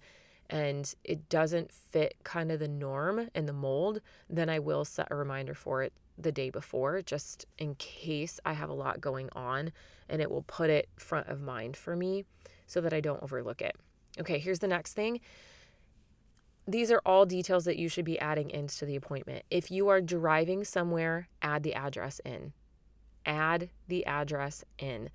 and 0.49 0.93
it 1.03 1.29
doesn't 1.29 1.71
fit 1.71 2.15
kind 2.23 2.51
of 2.51 2.59
the 2.59 2.67
norm 2.67 3.29
and 3.33 3.47
the 3.47 3.53
mold, 3.53 4.01
then 4.29 4.49
I 4.49 4.59
will 4.59 4.83
set 4.83 5.07
a 5.11 5.15
reminder 5.15 5.53
for 5.53 5.83
it 5.83 5.93
the 6.17 6.31
day 6.31 6.49
before 6.49 7.01
just 7.01 7.45
in 7.57 7.75
case 7.75 8.39
I 8.45 8.53
have 8.53 8.69
a 8.69 8.73
lot 8.73 8.99
going 8.99 9.29
on 9.33 9.71
and 10.09 10.21
it 10.21 10.29
will 10.29 10.41
put 10.41 10.69
it 10.69 10.89
front 10.97 11.27
of 11.27 11.41
mind 11.41 11.77
for 11.77 11.95
me 11.95 12.25
so 12.67 12.81
that 12.81 12.93
I 12.93 12.99
don't 12.99 13.23
overlook 13.23 13.61
it. 13.61 13.75
Okay, 14.19 14.39
here's 14.39 14.59
the 14.59 14.67
next 14.67 14.93
thing 14.93 15.21
these 16.71 16.91
are 16.91 17.01
all 17.05 17.25
details 17.25 17.65
that 17.65 17.77
you 17.77 17.89
should 17.89 18.05
be 18.05 18.19
adding 18.19 18.49
into 18.49 18.85
the 18.85 18.95
appointment. 18.95 19.43
If 19.49 19.71
you 19.71 19.87
are 19.89 20.01
driving 20.01 20.63
somewhere, 20.63 21.27
add 21.41 21.63
the 21.63 21.73
address 21.73 22.19
in. 22.25 22.53
Add 23.25 23.69
the 23.87 24.05
address 24.05 24.63
in. 24.77 25.09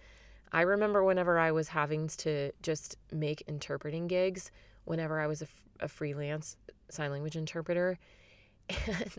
I 0.52 0.62
remember 0.62 1.02
whenever 1.02 1.38
I 1.38 1.50
was 1.52 1.68
having 1.68 2.08
to 2.08 2.52
just 2.62 2.96
make 3.12 3.42
interpreting 3.48 4.06
gigs, 4.06 4.50
whenever 4.84 5.20
I 5.20 5.26
was 5.26 5.42
a, 5.42 5.46
a 5.80 5.88
freelance 5.88 6.56
sign 6.90 7.10
language 7.10 7.36
interpreter, 7.36 7.98
and 8.68 9.10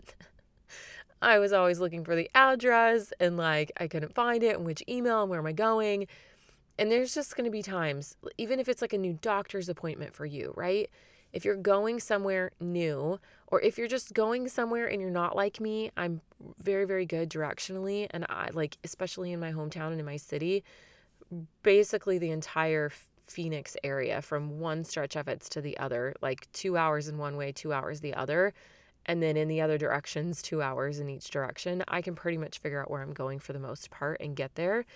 I 1.22 1.38
was 1.38 1.52
always 1.52 1.80
looking 1.80 2.04
for 2.04 2.16
the 2.16 2.30
address 2.34 3.12
and 3.20 3.36
like 3.36 3.72
I 3.78 3.88
couldn't 3.88 4.14
find 4.14 4.42
it 4.42 4.56
and 4.56 4.64
which 4.64 4.82
email 4.88 5.22
and 5.22 5.30
where 5.30 5.40
am 5.40 5.46
I 5.46 5.52
going. 5.52 6.06
And 6.78 6.90
there's 6.90 7.14
just 7.14 7.36
going 7.36 7.46
to 7.46 7.50
be 7.50 7.62
times, 7.62 8.16
even 8.36 8.60
if 8.60 8.68
it's 8.68 8.82
like 8.82 8.92
a 8.92 8.98
new 8.98 9.14
doctor's 9.22 9.68
appointment 9.68 10.14
for 10.14 10.26
you, 10.26 10.52
right? 10.56 10.90
If 11.36 11.44
you're 11.44 11.54
going 11.54 12.00
somewhere 12.00 12.50
new, 12.60 13.20
or 13.48 13.60
if 13.60 13.76
you're 13.76 13.86
just 13.86 14.14
going 14.14 14.48
somewhere 14.48 14.86
and 14.86 15.02
you're 15.02 15.10
not 15.10 15.36
like 15.36 15.60
me, 15.60 15.90
I'm 15.94 16.22
very, 16.58 16.86
very 16.86 17.04
good 17.04 17.28
directionally. 17.28 18.06
And 18.10 18.24
I 18.30 18.48
like, 18.54 18.78
especially 18.84 19.32
in 19.32 19.38
my 19.38 19.52
hometown 19.52 19.88
and 19.88 20.00
in 20.00 20.06
my 20.06 20.16
city, 20.16 20.64
basically 21.62 22.16
the 22.16 22.30
entire 22.30 22.90
Phoenix 23.26 23.76
area 23.84 24.22
from 24.22 24.60
one 24.60 24.82
stretch 24.82 25.14
of 25.14 25.28
it 25.28 25.42
to 25.42 25.60
the 25.60 25.76
other, 25.76 26.14
like 26.22 26.50
two 26.52 26.78
hours 26.78 27.06
in 27.06 27.18
one 27.18 27.36
way, 27.36 27.52
two 27.52 27.70
hours 27.70 28.00
the 28.00 28.14
other. 28.14 28.54
And 29.04 29.22
then 29.22 29.36
in 29.36 29.46
the 29.46 29.60
other 29.60 29.76
directions, 29.76 30.40
two 30.40 30.62
hours 30.62 31.00
in 31.00 31.10
each 31.10 31.28
direction. 31.28 31.84
I 31.86 32.00
can 32.00 32.14
pretty 32.14 32.38
much 32.38 32.60
figure 32.60 32.80
out 32.80 32.90
where 32.90 33.02
I'm 33.02 33.12
going 33.12 33.40
for 33.40 33.52
the 33.52 33.58
most 33.58 33.90
part 33.90 34.22
and 34.22 34.34
get 34.34 34.54
there. 34.54 34.86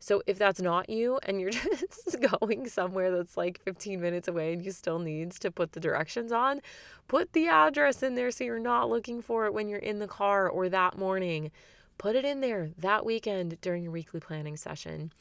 So 0.00 0.22
if 0.26 0.38
that's 0.38 0.60
not 0.60 0.88
you 0.88 1.18
and 1.24 1.40
you're 1.40 1.50
just 1.50 2.16
going 2.20 2.68
somewhere 2.68 3.10
that's 3.10 3.36
like 3.36 3.60
15 3.64 4.00
minutes 4.00 4.28
away 4.28 4.52
and 4.52 4.64
you 4.64 4.70
still 4.70 4.98
need 4.98 5.32
to 5.32 5.50
put 5.50 5.72
the 5.72 5.80
directions 5.80 6.32
on, 6.32 6.60
put 7.08 7.32
the 7.32 7.48
address 7.48 8.02
in 8.02 8.14
there 8.14 8.30
so 8.30 8.44
you're 8.44 8.58
not 8.58 8.88
looking 8.88 9.20
for 9.20 9.46
it 9.46 9.54
when 9.54 9.68
you're 9.68 9.78
in 9.78 9.98
the 9.98 10.06
car 10.06 10.48
or 10.48 10.68
that 10.68 10.96
morning. 10.96 11.50
Put 11.98 12.14
it 12.14 12.24
in 12.24 12.40
there 12.40 12.70
that 12.78 13.04
weekend 13.04 13.60
during 13.60 13.82
your 13.82 13.92
weekly 13.92 14.20
planning 14.20 14.56
session. 14.56 15.12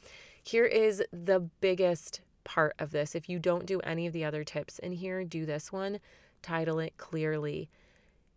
Here 0.44 0.66
is 0.66 1.04
the 1.12 1.40
biggest 1.40 2.22
part 2.44 2.76
of 2.80 2.92
this. 2.92 3.16
If 3.16 3.28
you 3.28 3.40
don't 3.40 3.66
do 3.66 3.80
any 3.82 4.06
of 4.06 4.14
the 4.14 4.24
other 4.24 4.44
tips 4.44 4.80
in 4.80 4.94
here, 4.94 5.24
do 5.24 5.46
this 5.46 5.72
one. 5.72 6.00
Title 6.44 6.80
it 6.80 6.94
clearly 6.98 7.68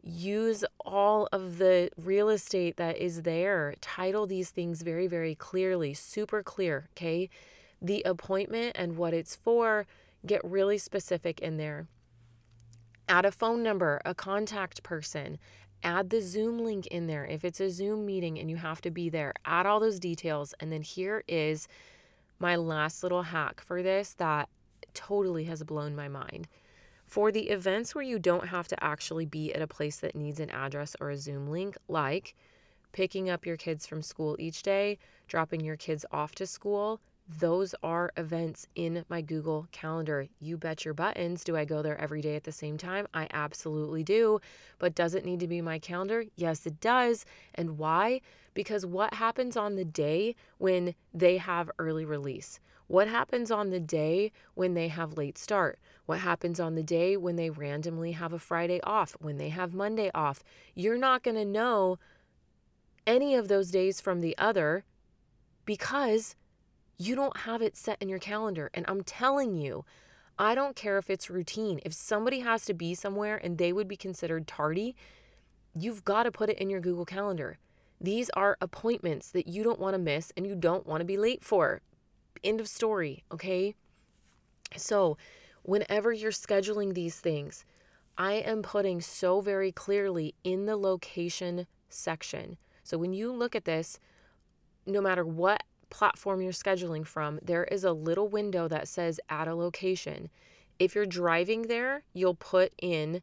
use 0.03 0.65
all 0.85 1.29
of 1.33 1.59
the 1.59 1.91
real 1.97 2.29
estate 2.29 2.77
that 2.77 2.97
is 2.97 3.23
there. 3.23 3.75
Title 3.81 4.27
these 4.27 4.51
things 4.51 4.83
very, 4.83 5.07
very 5.07 5.35
clearly, 5.35 5.95
super 5.95 6.43
clear, 6.43 6.89
okay? 6.97 7.29
The 7.81 8.03
appointment 8.03 8.77
and 8.77 8.97
what 8.97 9.15
it's 9.15 9.37
for, 9.37 9.87
get 10.27 10.45
really 10.45 10.79
specific 10.79 11.41
in 11.41 11.57
there. 11.57 11.87
Add 13.09 13.25
a 13.25 13.33
phone 13.33 13.63
number, 13.63 14.01
a 14.05 14.15
contact 14.15 14.83
person, 14.83 15.39
add 15.83 16.11
the 16.11 16.21
Zoom 16.21 16.59
link 16.59 16.87
in 16.87 17.07
there. 17.07 17.25
If 17.25 17.45
it's 17.45 17.61
a 17.61 17.71
Zoom 17.71 18.07
meeting 18.07 18.39
and 18.39 18.51
you 18.51 18.57
have 18.57 18.81
to 18.83 18.91
be 18.91 19.09
there, 19.09 19.33
add 19.45 19.67
all 19.67 19.81
those 19.81 19.99
details. 19.99 20.55
And 20.61 20.71
then 20.71 20.83
here 20.83 21.25
is 21.27 21.69
my 22.39 22.57
last 22.57 23.03
little 23.03 23.23
hack 23.23 23.61
for 23.61 23.83
this 23.83 24.15
that 24.15 24.49
totally 24.95 25.45
has 25.45 25.63
blown 25.63 25.95
my 25.95 26.09
mind. 26.09 26.49
For 27.11 27.33
the 27.33 27.49
events 27.49 27.93
where 27.93 28.05
you 28.05 28.21
don't 28.21 28.47
have 28.47 28.69
to 28.69 28.85
actually 28.85 29.27
be 29.27 29.53
at 29.53 29.61
a 29.61 29.67
place 29.67 29.97
that 29.97 30.15
needs 30.15 30.39
an 30.39 30.49
address 30.51 30.95
or 31.01 31.11
a 31.11 31.17
Zoom 31.17 31.49
link, 31.51 31.77
like 31.89 32.37
picking 32.93 33.29
up 33.29 33.45
your 33.45 33.57
kids 33.57 33.85
from 33.85 34.01
school 34.01 34.37
each 34.39 34.63
day, 34.63 34.97
dropping 35.27 35.65
your 35.65 35.77
kids 35.77 36.07
off 36.13 36.37
to 36.37 36.47
school, 36.47 37.01
those 37.41 37.75
are 37.83 38.13
events 38.17 38.69
in 38.77 39.05
my 39.09 39.23
Google 39.23 39.67
Calendar. 39.73 40.29
You 40.39 40.57
bet 40.57 40.85
your 40.85 40.95
buttons. 40.95 41.43
Do 41.43 41.57
I 41.57 41.65
go 41.65 41.83
there 41.83 42.01
every 42.01 42.21
day 42.21 42.37
at 42.37 42.45
the 42.45 42.53
same 42.53 42.79
time? 42.79 43.09
I 43.13 43.27
absolutely 43.33 44.05
do. 44.05 44.41
But 44.79 44.95
does 44.95 45.17
it 45.17 45.25
need 45.25 45.41
to 45.41 45.49
be 45.49 45.61
my 45.61 45.81
calendar? 45.81 46.27
Yes, 46.37 46.65
it 46.65 46.81
does. 46.81 47.25
And 47.57 47.77
why? 47.77 48.21
Because 48.55 48.87
what 48.87 49.15
happens 49.15 49.57
on 49.57 49.75
the 49.75 49.85
day 49.85 50.37
when 50.59 50.95
they 51.13 51.39
have 51.39 51.73
early 51.77 52.05
release? 52.05 52.61
What 52.91 53.07
happens 53.07 53.53
on 53.53 53.71
the 53.71 53.79
day 53.79 54.33
when 54.55 54.75
they 54.75 54.89
have 54.89 55.17
late 55.17 55.39
start? 55.39 55.79
What 56.07 56.19
happens 56.19 56.59
on 56.59 56.75
the 56.75 56.83
day 56.83 57.17
when 57.17 57.37
they 57.37 57.49
randomly 57.49 58.11
have 58.13 58.33
a 58.33 58.39
Friday 58.41 58.81
off, 58.83 59.17
when 59.21 59.37
they 59.37 59.51
have 59.51 59.73
Monday 59.73 60.11
off? 60.13 60.43
You're 60.75 60.99
not 60.99 61.23
going 61.23 61.37
to 61.37 61.45
know 61.45 62.01
any 63.07 63.37
of 63.37 63.47
those 63.47 63.71
days 63.71 64.01
from 64.01 64.23
the 64.23 64.37
other 64.39 64.83
because 65.65 66.35
you 66.99 67.15
don't 67.15 67.37
have 67.37 67.63
it 67.63 67.77
set 67.77 67.97
in 68.01 68.09
your 68.09 68.19
calendar. 68.19 68.73
And 68.75 68.85
I'm 68.89 69.05
telling 69.05 69.55
you, 69.55 69.85
I 70.37 70.57
don't 70.57 70.75
care 70.75 70.99
if 70.99 71.09
it's 71.09 71.31
routine. 71.31 71.79
If 71.85 71.93
somebody 71.93 72.41
has 72.41 72.65
to 72.65 72.75
be 72.75 72.97
somewhere 72.97 73.37
and 73.37 73.57
they 73.57 73.73
would 73.73 73.87
be 73.87 73.97
considered 73.97 74.49
tardy, 74.49 74.97
you've 75.77 76.05
got 76.05 76.25
to 76.25 76.33
put 76.33 76.51
it 76.51 76.59
in 76.59 76.69
your 76.69 76.81
Google 76.81 77.05
Calendar. 77.05 77.59
These 78.01 78.31
are 78.31 78.59
appointments 78.61 79.31
that 79.31 79.47
you 79.47 79.63
don't 79.63 79.79
want 79.79 79.95
to 79.95 79.99
miss 80.01 80.33
and 80.37 80.45
you 80.45 80.57
don't 80.57 80.89
want 80.89 81.03
to 81.03 81.05
be 81.05 81.17
late 81.17 81.45
for. 81.45 81.83
End 82.43 82.61
of 82.61 82.69
story, 82.69 83.25
okay? 83.33 83.75
So, 84.77 85.17
whenever 85.63 86.13
you're 86.13 86.31
scheduling 86.31 86.95
these 86.95 87.21
things, 87.21 87.65
I 88.17 88.35
am 88.35 88.63
putting 88.63 89.01
so 89.01 89.41
very 89.41 89.73
clearly 89.73 90.35
in 90.45 90.67
the 90.67 90.77
location 90.77 91.67
section. 91.89 92.57
So, 92.83 92.99
when 92.99 93.13
you 93.13 93.33
look 93.33 93.55
at 93.55 93.65
this, 93.65 93.99
no 94.87 95.01
matter 95.01 95.25
what 95.25 95.63
platform 95.91 96.41
you're 96.41 96.53
scheduling 96.53 97.07
from, 97.07 97.41
there 97.43 97.65
is 97.65 97.85
a 97.85 97.93
little 97.93 98.29
window 98.29 98.69
that 98.69 98.89
says 98.89 99.21
add 99.29 99.49
a 99.49 99.55
location. 99.55 100.31
If 100.79 100.95
you're 100.95 101.07
driving 101.07 101.63
there, 101.63 102.05
you'll 102.15 102.35
put 102.35 102.73
in 102.81 103.23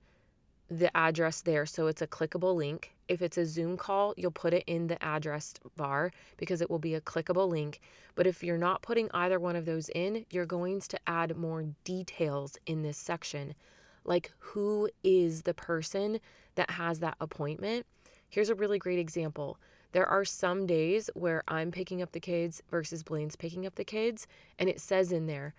the 0.69 0.95
address 0.95 1.41
there. 1.41 1.65
So 1.65 1.88
it's 1.88 2.01
a 2.01 2.08
clickable 2.08 2.56
link. 2.56 2.93
If 3.08 3.21
it's 3.21 3.38
a 3.38 3.45
Zoom 3.45 3.77
call, 3.77 4.13
you'll 4.17 4.32
put 4.32 4.53
it 4.53 4.63
in 4.67 4.88
the 4.88 5.01
address 5.03 5.53
bar 5.75 6.12
because 6.36 6.62
it 6.62 6.69
will 6.69 6.80
be 6.80 6.93
a 6.93 7.01
clickable 7.01 7.47
link. 7.47 7.80
But 8.15 8.27
if 8.27 8.43
you're 8.43 8.58
not 8.58 8.82
putting 8.82 9.10
either 9.13 9.39
one 9.39 9.56
of 9.56 9.65
those 9.65 9.89
in, 9.89 10.25
you're 10.30 10.45
going 10.45 10.82
to 10.82 10.99
add 11.08 11.38
more 11.38 11.65
details 11.84 12.58
in 12.65 12.82
this 12.82 12.97
section. 12.97 13.56
Like 14.03 14.32
who 14.39 14.89
is 15.03 15.43
the 15.43 15.53
person 15.53 16.19
that 16.56 16.71
has 16.71 16.99
that 16.99 17.15
appointment? 17.21 17.86
Here's 18.30 18.49
a 18.49 18.56
really 18.56 18.80
great 18.80 18.99
example. 18.99 19.58
There 19.93 20.06
are 20.06 20.25
some 20.25 20.65
days 20.65 21.10
where 21.13 21.43
I'm 21.47 21.71
picking 21.71 22.01
up 22.01 22.12
the 22.12 22.19
kids 22.19 22.62
versus 22.69 23.03
Blaine's 23.03 23.38
picking 23.38 23.65
up 23.65 23.75
the 23.75 23.86
kids, 23.86 24.27
and 24.60 24.69
it 24.69 24.82
says 24.82 25.13
in 25.13 25.27
there, 25.27 25.53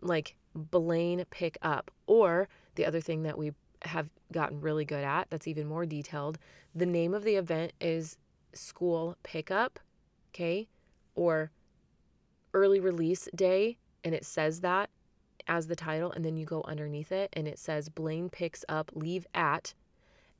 like 0.00 0.36
Blaine 0.54 1.24
pick 1.30 1.58
up. 1.60 1.90
Or 2.06 2.48
the 2.76 2.86
other 2.86 3.00
thing 3.00 3.24
that 3.24 3.36
we 3.36 3.52
have 3.84 4.08
gotten 4.32 4.60
really 4.60 4.84
good 4.84 5.04
at 5.04 5.28
that's 5.30 5.48
even 5.48 5.66
more 5.66 5.86
detailed. 5.86 6.38
The 6.74 6.86
name 6.86 7.14
of 7.14 7.24
the 7.24 7.36
event 7.36 7.72
is 7.80 8.16
School 8.54 9.16
Pickup, 9.22 9.78
okay, 10.30 10.68
or 11.14 11.50
Early 12.54 12.80
Release 12.80 13.28
Day, 13.34 13.78
and 14.04 14.14
it 14.14 14.24
says 14.24 14.60
that 14.60 14.90
as 15.46 15.66
the 15.66 15.76
title, 15.76 16.12
and 16.12 16.24
then 16.24 16.36
you 16.36 16.46
go 16.46 16.62
underneath 16.66 17.12
it 17.12 17.30
and 17.32 17.48
it 17.48 17.58
says 17.58 17.88
Blaine 17.88 18.28
picks 18.28 18.64
up 18.68 18.90
leave 18.94 19.26
at, 19.34 19.74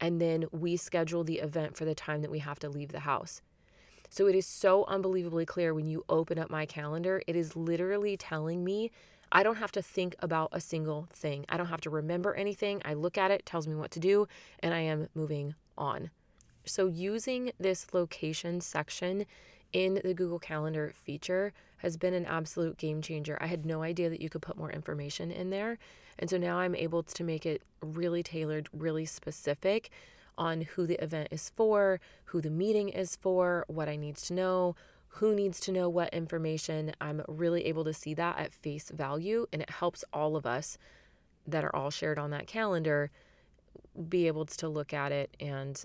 and 0.00 0.20
then 0.20 0.46
we 0.52 0.76
schedule 0.76 1.24
the 1.24 1.38
event 1.38 1.76
for 1.76 1.84
the 1.84 1.94
time 1.94 2.22
that 2.22 2.30
we 2.30 2.40
have 2.40 2.58
to 2.60 2.68
leave 2.68 2.92
the 2.92 3.00
house. 3.00 3.42
So 4.08 4.26
it 4.26 4.34
is 4.34 4.46
so 4.46 4.84
unbelievably 4.88 5.46
clear 5.46 5.72
when 5.72 5.86
you 5.86 6.04
open 6.08 6.38
up 6.38 6.50
my 6.50 6.66
calendar. 6.66 7.22
It 7.26 7.34
is 7.34 7.56
literally 7.56 8.16
telling 8.16 8.62
me 8.62 8.90
I 9.32 9.42
don't 9.42 9.56
have 9.56 9.72
to 9.72 9.82
think 9.82 10.14
about 10.20 10.50
a 10.52 10.60
single 10.60 11.08
thing. 11.10 11.46
I 11.48 11.56
don't 11.56 11.66
have 11.66 11.80
to 11.82 11.90
remember 11.90 12.34
anything. 12.34 12.82
I 12.84 12.92
look 12.92 13.16
at 13.16 13.30
it, 13.30 13.46
tells 13.46 13.66
me 13.66 13.74
what 13.74 13.90
to 13.92 14.00
do, 14.00 14.28
and 14.60 14.74
I 14.74 14.80
am 14.80 15.08
moving 15.14 15.54
on. 15.76 16.10
So, 16.64 16.86
using 16.86 17.52
this 17.58 17.86
location 17.92 18.60
section 18.60 19.24
in 19.72 20.00
the 20.04 20.14
Google 20.14 20.38
Calendar 20.38 20.92
feature 20.94 21.52
has 21.78 21.96
been 21.96 22.14
an 22.14 22.26
absolute 22.26 22.76
game 22.76 23.02
changer. 23.02 23.38
I 23.40 23.46
had 23.46 23.66
no 23.66 23.82
idea 23.82 24.10
that 24.10 24.20
you 24.20 24.28
could 24.28 24.42
put 24.42 24.56
more 24.56 24.70
information 24.70 25.32
in 25.32 25.50
there. 25.50 25.78
And 26.18 26.30
so 26.30 26.36
now 26.36 26.58
I'm 26.58 26.74
able 26.74 27.02
to 27.02 27.24
make 27.24 27.46
it 27.46 27.62
really 27.80 28.22
tailored, 28.22 28.68
really 28.72 29.06
specific 29.06 29.90
on 30.38 30.62
who 30.62 30.86
the 30.86 31.02
event 31.02 31.28
is 31.30 31.50
for, 31.56 32.00
who 32.26 32.40
the 32.40 32.50
meeting 32.50 32.88
is 32.88 33.16
for, 33.16 33.64
what 33.66 33.88
I 33.88 33.96
need 33.96 34.16
to 34.16 34.34
know, 34.34 34.76
who 35.16 35.34
needs 35.34 35.60
to 35.60 35.72
know 35.72 35.88
what 35.88 36.12
information. 36.14 36.92
I'm 37.00 37.22
really 37.28 37.66
able 37.66 37.84
to 37.84 37.92
see 37.92 38.14
that 38.14 38.38
at 38.38 38.54
face 38.54 38.90
value, 38.90 39.46
and 39.52 39.60
it 39.60 39.70
helps 39.70 40.04
all 40.12 40.36
of 40.36 40.46
us 40.46 40.78
that 41.46 41.64
are 41.64 41.74
all 41.76 41.90
shared 41.90 42.18
on 42.18 42.30
that 42.30 42.46
calendar 42.46 43.10
be 44.08 44.26
able 44.26 44.46
to 44.46 44.68
look 44.68 44.94
at 44.94 45.12
it 45.12 45.36
and 45.38 45.84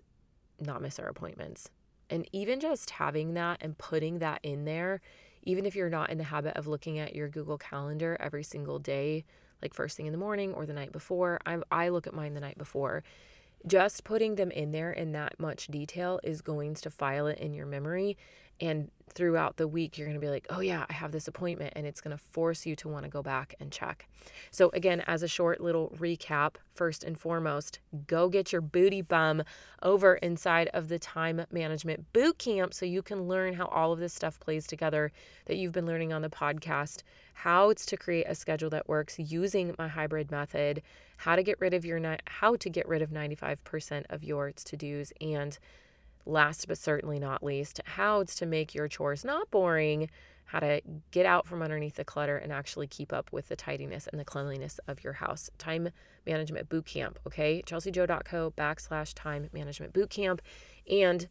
not 0.61 0.81
miss 0.81 0.97
our 0.97 1.07
appointments. 1.07 1.69
And 2.09 2.27
even 2.31 2.61
just 2.61 2.91
having 2.91 3.33
that 3.33 3.57
and 3.59 3.77
putting 3.77 4.19
that 4.19 4.39
in 4.43 4.63
there, 4.63 5.01
even 5.43 5.65
if 5.65 5.75
you're 5.75 5.89
not 5.89 6.09
in 6.09 6.17
the 6.17 6.23
habit 6.25 6.55
of 6.55 6.65
looking 6.65 6.97
at 6.97 7.13
your 7.13 7.27
Google 7.27 7.57
Calendar 7.57 8.15
every 8.21 8.43
single 8.43 8.79
day, 8.79 9.25
like 9.61 9.73
first 9.73 9.97
thing 9.97 10.05
in 10.05 10.13
the 10.13 10.17
morning 10.17 10.53
or 10.53 10.65
the 10.65 10.73
night 10.73 10.93
before, 10.93 11.39
I, 11.45 11.57
I 11.69 11.89
look 11.89 12.07
at 12.07 12.13
mine 12.13 12.33
the 12.33 12.39
night 12.39 12.57
before. 12.57 13.03
Just 13.65 14.05
putting 14.05 14.35
them 14.35 14.51
in 14.51 14.71
there 14.71 14.91
in 14.91 15.11
that 15.13 15.37
much 15.39 15.67
detail 15.67 16.19
is 16.23 16.41
going 16.41 16.75
to 16.75 16.89
file 16.89 17.27
it 17.27 17.39
in 17.39 17.53
your 17.53 17.65
memory 17.65 18.15
and 18.59 18.89
throughout 19.17 19.57
the 19.57 19.67
week, 19.67 19.97
you're 19.97 20.05
going 20.05 20.19
to 20.19 20.23
be 20.23 20.29
like, 20.29 20.45
oh, 20.51 20.59
yeah, 20.59 20.85
I 20.87 20.93
have 20.93 21.11
this 21.11 21.27
appointment. 21.27 21.73
And 21.75 21.87
it's 21.87 22.01
going 22.01 22.15
to 22.15 22.23
force 22.23 22.67
you 22.67 22.75
to 22.77 22.87
want 22.87 23.03
to 23.03 23.09
go 23.09 23.23
back 23.23 23.55
and 23.59 23.71
check. 23.71 24.07
So, 24.51 24.69
again, 24.73 25.03
as 25.07 25.23
a 25.23 25.27
short 25.27 25.59
little 25.59 25.91
recap, 25.97 26.55
first 26.75 27.03
and 27.03 27.17
foremost, 27.17 27.79
go 28.05 28.29
get 28.29 28.51
your 28.51 28.61
booty 28.61 29.01
bum 29.01 29.41
over 29.81 30.15
inside 30.15 30.69
of 30.73 30.87
the 30.87 30.99
time 30.99 31.45
management 31.51 32.13
boot 32.13 32.37
camp 32.37 32.75
so 32.75 32.85
you 32.85 33.01
can 33.01 33.27
learn 33.27 33.55
how 33.55 33.65
all 33.65 33.91
of 33.91 33.99
this 33.99 34.13
stuff 34.13 34.39
plays 34.39 34.67
together 34.67 35.11
that 35.45 35.57
you've 35.57 35.73
been 35.73 35.87
learning 35.87 36.13
on 36.13 36.21
the 36.21 36.29
podcast, 36.29 37.01
how 37.33 37.71
it's 37.71 37.87
to 37.87 37.97
create 37.97 38.25
a 38.27 38.35
schedule 38.35 38.69
that 38.69 38.87
works 38.87 39.17
using 39.17 39.73
my 39.79 39.87
hybrid 39.87 40.29
method, 40.29 40.83
how 41.17 41.35
to 41.35 41.41
get 41.41 41.59
rid 41.59 41.73
of 41.73 41.83
your, 41.83 41.99
how 42.25 42.55
to 42.55 42.69
get 42.69 42.87
rid 42.87 43.01
of 43.01 43.09
95% 43.09 44.05
of 44.11 44.23
your 44.23 44.51
to 44.51 44.77
dos, 44.77 45.11
and 45.19 45.57
last 46.27 46.67
but 46.67 46.77
certainly 46.77 47.19
not 47.19 47.43
least, 47.43 47.81
how 47.85 48.23
to 48.23 48.45
make 48.45 48.75
your 48.75 48.87
chores 48.87 49.23
not 49.23 49.49
boring, 49.51 50.09
how 50.45 50.59
to 50.59 50.81
get 51.11 51.25
out 51.25 51.45
from 51.45 51.61
underneath 51.61 51.95
the 51.95 52.05
clutter 52.05 52.37
and 52.37 52.51
actually 52.51 52.87
keep 52.87 53.11
up 53.11 53.31
with 53.31 53.49
the 53.49 53.55
tidiness 53.55 54.07
and 54.07 54.19
the 54.19 54.25
cleanliness 54.25 54.79
of 54.87 55.03
your 55.03 55.13
house. 55.13 55.49
Time 55.57 55.89
management 56.25 56.69
boot 56.69 56.85
camp, 56.85 57.19
okay? 57.27 57.61
chelseajo.co 57.65 58.53
backslash 58.57 59.13
time 59.13 59.49
management 59.53 59.93
boot 59.93 60.09
camp. 60.09 60.41
And 60.89 61.27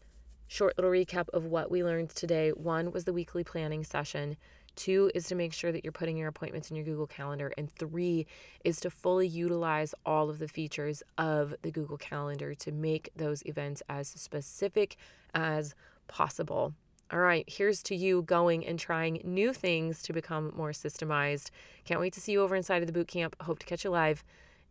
short 0.46 0.76
little 0.76 0.90
recap 0.90 1.28
of 1.30 1.44
what 1.44 1.70
we 1.70 1.82
learned 1.82 2.10
today. 2.10 2.50
One 2.50 2.92
was 2.92 3.04
the 3.04 3.12
weekly 3.12 3.42
planning 3.42 3.84
session. 3.84 4.36
Two 4.76 5.10
is 5.14 5.26
to 5.28 5.34
make 5.34 5.52
sure 5.52 5.72
that 5.72 5.84
you're 5.84 5.92
putting 5.92 6.16
your 6.16 6.28
appointments 6.28 6.70
in 6.70 6.76
your 6.76 6.84
Google 6.84 7.06
Calendar. 7.06 7.52
And 7.58 7.70
three 7.70 8.26
is 8.64 8.78
to 8.80 8.90
fully 8.90 9.26
utilize 9.26 9.94
all 10.04 10.30
of 10.30 10.38
the 10.38 10.48
features 10.48 11.02
of 11.18 11.54
the 11.62 11.70
Google 11.70 11.96
Calendar 11.96 12.54
to 12.54 12.72
make 12.72 13.10
those 13.16 13.42
events 13.46 13.82
as 13.88 14.08
specific 14.08 14.96
as 15.34 15.74
possible. 16.08 16.74
All 17.10 17.20
right, 17.20 17.44
here's 17.46 17.82
to 17.84 17.94
you 17.94 18.22
going 18.22 18.66
and 18.66 18.78
trying 18.78 19.20
new 19.24 19.52
things 19.52 20.02
to 20.02 20.12
become 20.12 20.52
more 20.56 20.72
systemized. 20.72 21.50
Can't 21.84 22.00
wait 22.00 22.12
to 22.14 22.20
see 22.20 22.32
you 22.32 22.42
over 22.42 22.56
inside 22.56 22.82
of 22.82 22.86
the 22.86 22.92
boot 22.92 23.08
camp. 23.08 23.36
Hope 23.42 23.60
to 23.60 23.66
catch 23.66 23.84
you 23.84 23.90
live. 23.90 24.24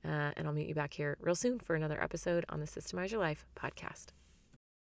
Uh, 0.04 0.32
and 0.36 0.46
I'll 0.46 0.54
meet 0.54 0.68
you 0.68 0.76
back 0.76 0.94
here 0.94 1.18
real 1.20 1.36
soon 1.36 1.60
for 1.60 1.76
another 1.76 2.02
episode 2.02 2.46
on 2.50 2.60
the 2.60 2.68
Systemize 2.68 3.12
Your 3.12 3.22
Life 3.22 3.46
podcast. 3.56 4.08